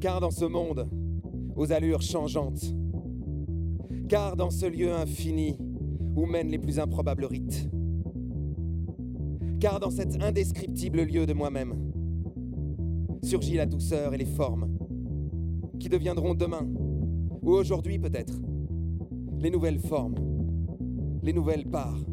[0.01, 0.89] Car dans ce monde,
[1.55, 2.75] aux allures changeantes,
[4.09, 5.59] car dans ce lieu infini
[6.15, 7.69] où mènent les plus improbables rites,
[9.59, 11.75] car dans cet indescriptible lieu de moi-même,
[13.21, 14.75] surgit la douceur et les formes
[15.79, 16.67] qui deviendront demain,
[17.43, 18.41] ou aujourd'hui peut-être,
[19.37, 20.15] les nouvelles formes,
[21.21, 22.03] les nouvelles parts.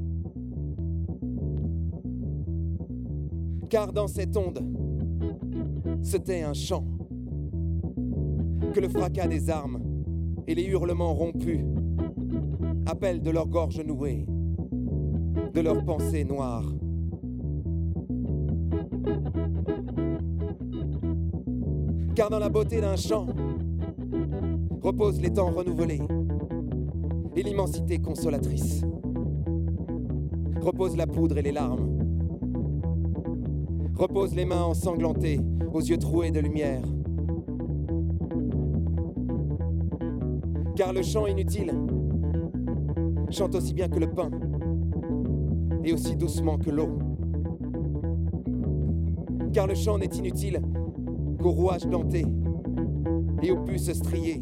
[3.71, 4.63] Car dans cette onde
[6.03, 6.85] se tait un chant,
[8.73, 9.81] que le fracas des armes
[10.47, 11.65] et les hurlements rompus
[12.87, 14.27] appellent de leur gorge nouée,
[15.53, 16.73] de leurs pensées noires.
[22.15, 23.27] Car dans la beauté d'un chant
[24.81, 26.03] reposent les temps renouvelés
[27.37, 28.83] et l'immensité consolatrice.
[30.61, 31.99] Repose la poudre et les larmes.
[33.95, 35.41] Repose les mains ensanglantées
[35.73, 36.83] aux yeux troués de lumière.
[40.79, 41.73] Car le chant inutile
[43.31, 44.31] chante aussi bien que le pain
[45.83, 47.01] et aussi doucement que l'eau.
[49.53, 50.63] Car le chant n'est inutile
[51.43, 52.27] qu'aux rouages dentés
[53.43, 54.41] et aux puces striées.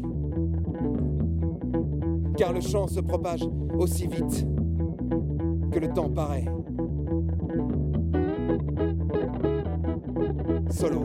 [2.37, 3.43] Car le chant se propage
[3.79, 4.47] aussi vite
[5.71, 6.45] que le temps paraît.
[10.69, 10.99] Solo.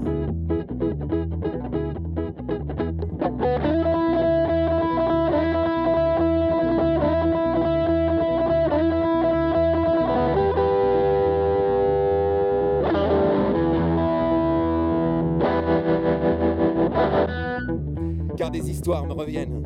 [18.82, 19.62] Histoires me reviennent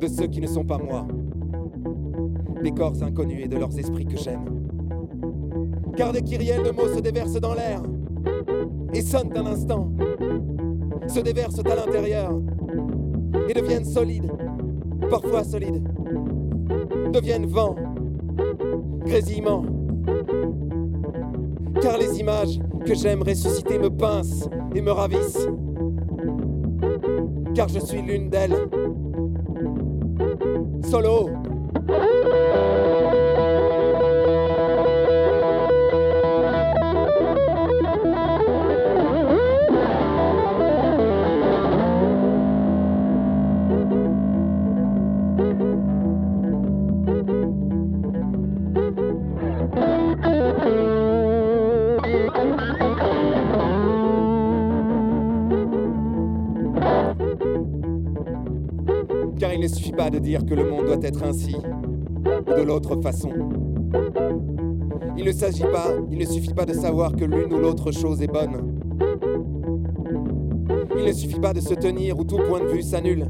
[0.00, 1.06] de ceux qui ne sont pas moi,
[2.60, 4.46] des corps inconnus et de leurs esprits que j'aime.
[5.96, 7.80] Car des kyriels de mots se déversent dans l'air
[8.92, 9.92] et sonnent un instant,
[11.06, 12.32] se déversent à l'intérieur
[13.48, 14.32] et deviennent solides,
[15.08, 15.88] parfois solides,
[17.12, 17.76] deviennent vent,
[19.06, 19.66] grésillement.
[21.80, 25.48] Car les images que j'aime ressusciter me pincent et me ravissent.
[27.54, 28.68] Car je suis l'une d'elles.
[30.90, 31.43] Solo.
[59.64, 63.30] Ne suffit pas de dire que le monde doit être ainsi ou de l'autre façon.
[65.16, 68.20] Il ne s'agit pas, il ne suffit pas de savoir que l'une ou l'autre chose
[68.20, 68.78] est bonne.
[70.98, 73.26] Il ne suffit pas de se tenir où tout point de vue s'annule.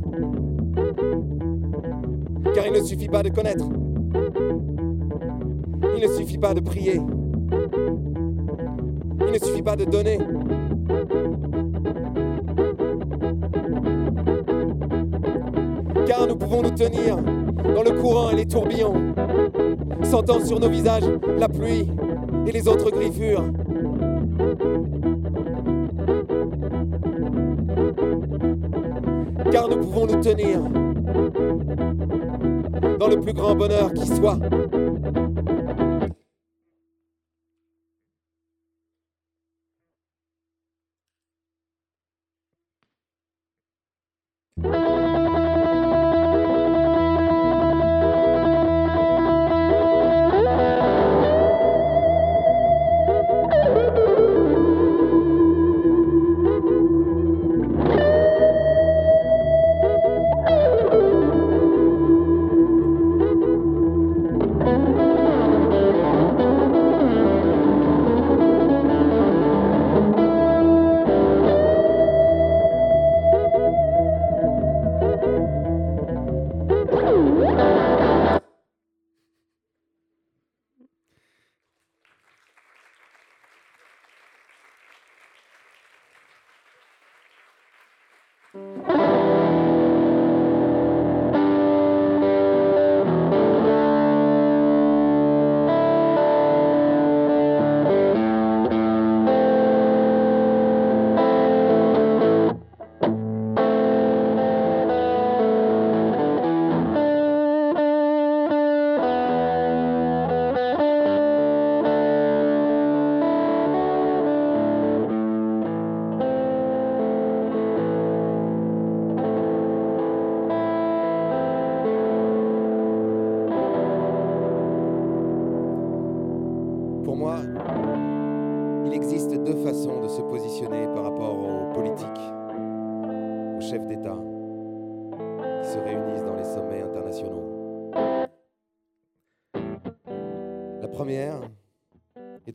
[2.53, 3.69] Car il ne suffit pas de connaître.
[5.97, 7.01] Il ne suffit pas de prier.
[9.21, 10.19] Il ne suffit pas de donner.
[16.75, 19.15] Tenir dans le courant et les tourbillons,
[20.03, 21.05] sentant sur nos visages
[21.39, 21.89] la pluie
[22.47, 23.45] et les autres griffures.
[29.51, 30.61] Car nous pouvons nous tenir
[32.99, 34.39] dans le plus grand bonheur qui soit.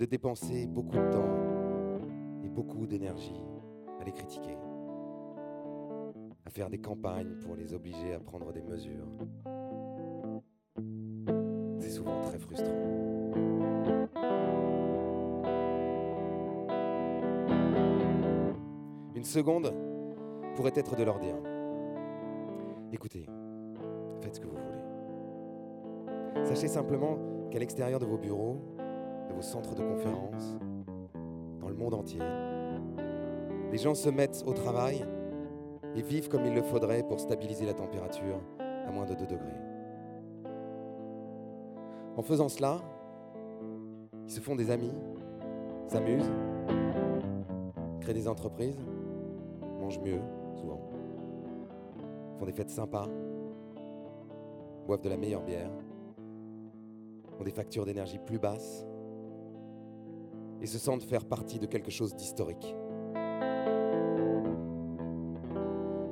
[0.10, 3.44] Dépenser beaucoup de temps et beaucoup d'énergie
[4.02, 4.58] à les critiquer,
[6.46, 9.08] à faire des campagnes pour les obliger à prendre des mesures.
[11.80, 12.66] C'est souvent très frustrant.
[19.16, 19.74] Une seconde
[20.56, 21.36] pourrait être de leur dire,
[22.92, 23.28] écoutez,
[24.22, 26.46] faites ce que vous voulez.
[26.46, 27.20] Sachez simplement
[27.52, 28.79] qu'à l'extérieur de vos bureaux,
[29.34, 30.58] vos centres de conférence,
[31.60, 32.22] dans le monde entier,
[33.72, 35.06] les gens se mettent au travail
[35.96, 39.60] et vivent comme il le faudrait pour stabiliser la température à moins de 2 degrés.
[42.18, 42.82] En faisant cela,
[44.26, 44.94] ils se font des amis,
[45.88, 46.32] s'amusent,
[48.02, 48.80] créent des entreprises,
[49.80, 50.22] mangent mieux,
[50.54, 50.82] souvent,
[52.38, 53.08] font des fêtes sympas,
[54.86, 55.72] boivent de la meilleure bière,
[57.40, 58.86] ont des factures d'énergie plus basses
[60.62, 62.76] et se sentent faire partie de quelque chose d'historique.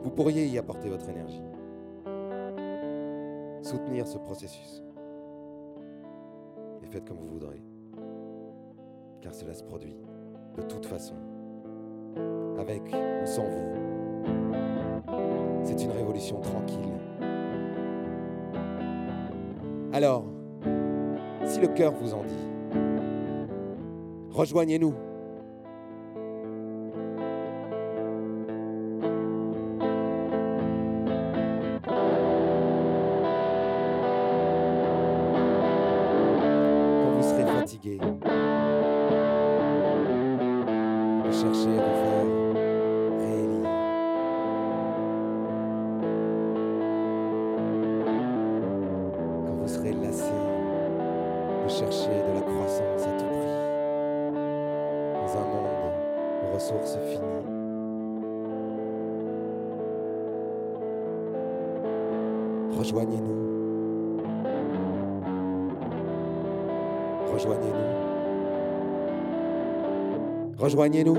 [0.04, 1.44] Vous pourriez y apporter votre énergie,
[3.62, 4.84] soutenir ce processus.
[6.82, 7.62] Et faites comme vous voudrez,
[9.22, 9.98] car cela se produit
[10.56, 11.16] de toute façon,
[12.58, 13.88] avec ou sans vous.
[15.64, 16.94] C'est une révolution tranquille.
[19.94, 20.26] Alors,
[21.46, 22.57] si le cœur vous en dit,
[24.38, 25.07] rejoignez-nous.
[70.88, 71.18] Rejoignez-nous.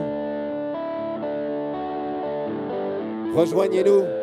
[3.37, 4.18] Rejoignez-nous.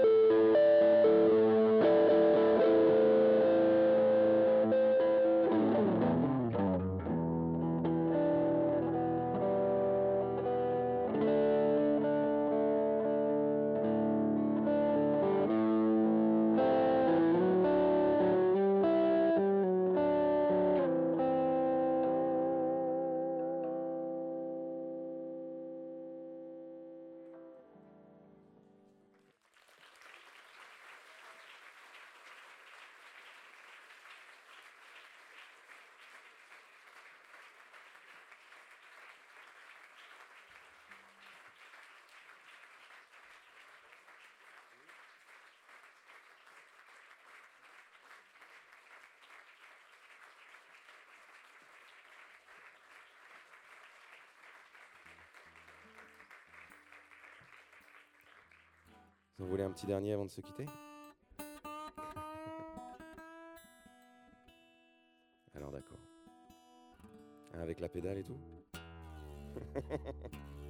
[59.37, 60.65] Vous voulez un petit dernier avant de se quitter?
[65.53, 65.99] Alors d'accord.
[67.53, 68.37] Avec la pédale et tout?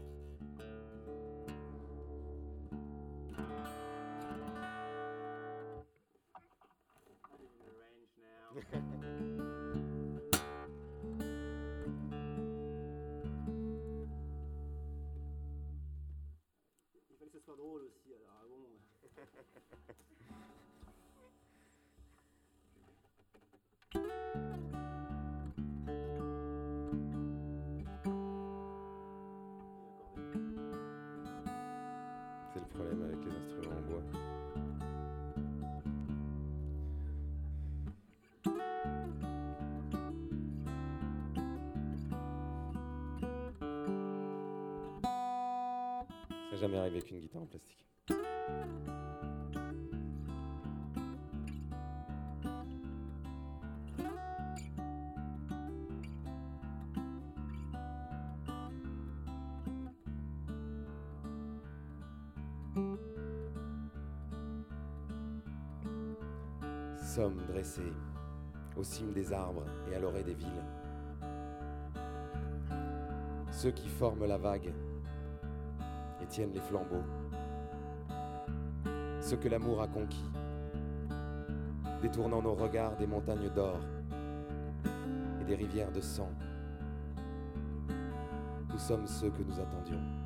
[47.48, 47.86] plastique.
[67.16, 67.94] Sommes dressés
[68.76, 70.66] aux cimes des arbres et à l'orée des villes.
[73.52, 74.74] Ceux qui forment la vague
[76.22, 77.04] et tiennent les flambeaux.
[79.26, 80.24] Ce que l'amour a conquis,
[82.04, 83.80] détournant nos regards des montagnes d'or
[85.42, 86.30] et des rivières de sang.
[88.70, 90.25] Nous sommes ceux que nous attendions.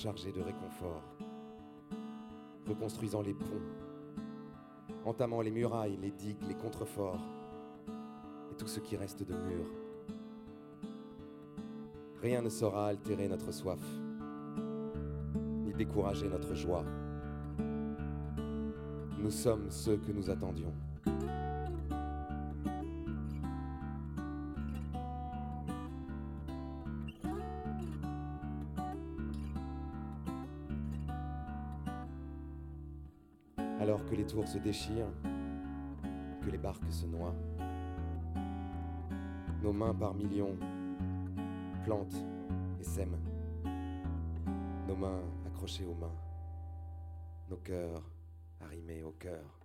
[0.00, 1.02] Chargés de réconfort,
[2.66, 3.60] reconstruisant les ponts,
[5.04, 7.20] entamant les murailles, les digues, les contreforts
[8.50, 9.66] et tout ce qui reste de mur.
[12.22, 13.80] Rien ne saura altérer notre soif,
[15.66, 16.86] ni décourager notre joie.
[19.18, 20.72] Nous sommes ceux que nous attendions.
[34.30, 35.12] Se déchirent,
[36.40, 37.34] que les barques se noient,
[39.60, 40.56] nos mains par millions
[41.84, 42.24] plantent
[42.78, 43.18] et sèment,
[44.86, 46.14] nos mains accrochées aux mains,
[47.48, 48.02] nos cœurs
[48.60, 49.58] arrimés au cœur.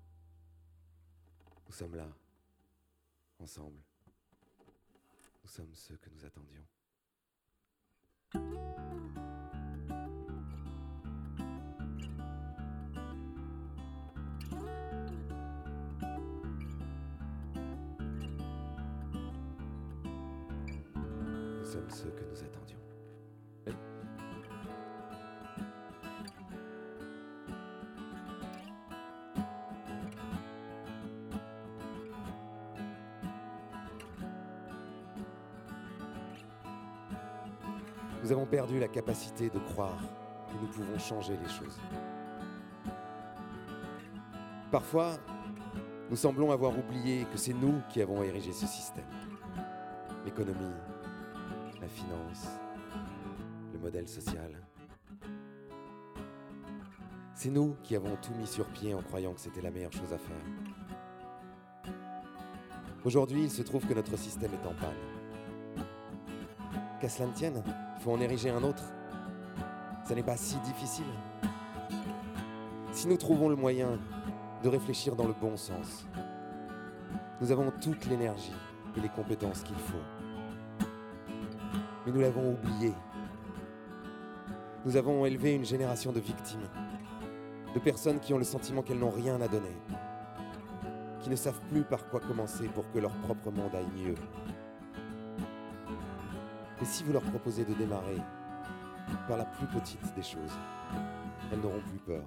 [1.67, 2.07] Nous sommes là,
[3.39, 3.79] ensemble.
[5.43, 6.65] Nous sommes ceux que nous attendions.
[38.35, 39.97] Avons perdu la capacité de croire
[40.49, 41.79] que nous pouvons changer les choses.
[44.71, 45.13] Parfois,
[46.09, 49.05] nous semblons avoir oublié que c'est nous qui avons érigé ce système.
[50.25, 50.75] L'économie,
[51.79, 52.47] la finance,
[53.71, 54.51] le modèle social.
[57.35, 60.11] C'est nous qui avons tout mis sur pied en croyant que c'était la meilleure chose
[60.11, 61.95] à faire.
[63.05, 65.85] Aujourd'hui, il se trouve que notre système est en panne.
[66.99, 67.63] Qu'à cela ne tienne,
[68.05, 68.83] faut en ériger un autre.
[70.03, 71.07] Ça n'est pas si difficile.
[72.91, 73.97] Si nous trouvons le moyen
[74.61, 76.05] de réfléchir dans le bon sens,
[77.41, 78.53] nous avons toute l'énergie
[78.95, 80.85] et les compétences qu'il faut.
[82.05, 82.93] Mais nous l'avons oublié.
[84.85, 86.69] Nous avons élevé une génération de victimes,
[87.73, 89.75] de personnes qui ont le sentiment qu'elles n'ont rien à donner,
[91.21, 94.15] qui ne savent plus par quoi commencer pour que leur propre monde aille mieux.
[96.81, 98.17] Et si vous leur proposez de démarrer
[99.27, 100.51] par la plus petite des choses,
[101.51, 102.23] elles n'auront plus peur.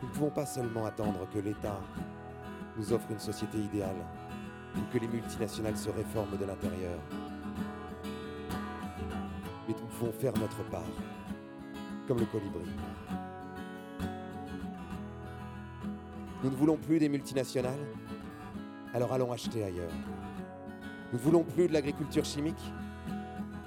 [0.00, 1.78] Nous ne pouvons pas seulement attendre que l'État
[2.78, 3.96] nous offre une société idéale
[4.76, 6.98] ou que les multinationales se réforment de l'intérieur.
[9.68, 10.82] Mais nous pouvons faire notre part,
[12.08, 12.64] comme le colibri.
[16.42, 17.86] Nous ne voulons plus des multinationales,
[18.94, 19.92] alors allons acheter ailleurs.
[21.12, 22.60] Nous ne voulons plus de l'agriculture chimique,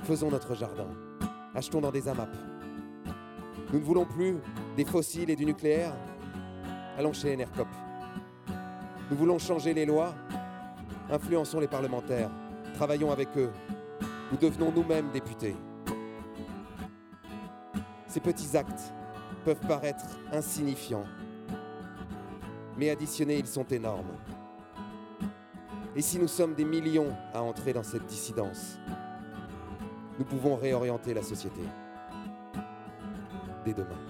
[0.03, 0.87] faisons notre jardin,
[1.55, 2.35] achetons dans des AMAP.
[3.71, 4.35] Nous ne voulons plus
[4.75, 5.93] des fossiles et du nucléaire,
[6.97, 7.67] allons chez Enercop.
[9.09, 10.13] Nous voulons changer les lois,
[11.09, 12.29] influençons les parlementaires,
[12.73, 13.51] travaillons avec eux,
[14.31, 15.55] nous devenons nous-mêmes députés.
[18.07, 18.93] Ces petits actes
[19.45, 21.05] peuvent paraître insignifiants,
[22.77, 24.11] mais additionnés, ils sont énormes.
[25.99, 28.79] Et si nous sommes des millions à entrer dans cette dissidence,
[30.17, 31.59] nous pouvons réorienter la société
[33.65, 34.08] dès demain.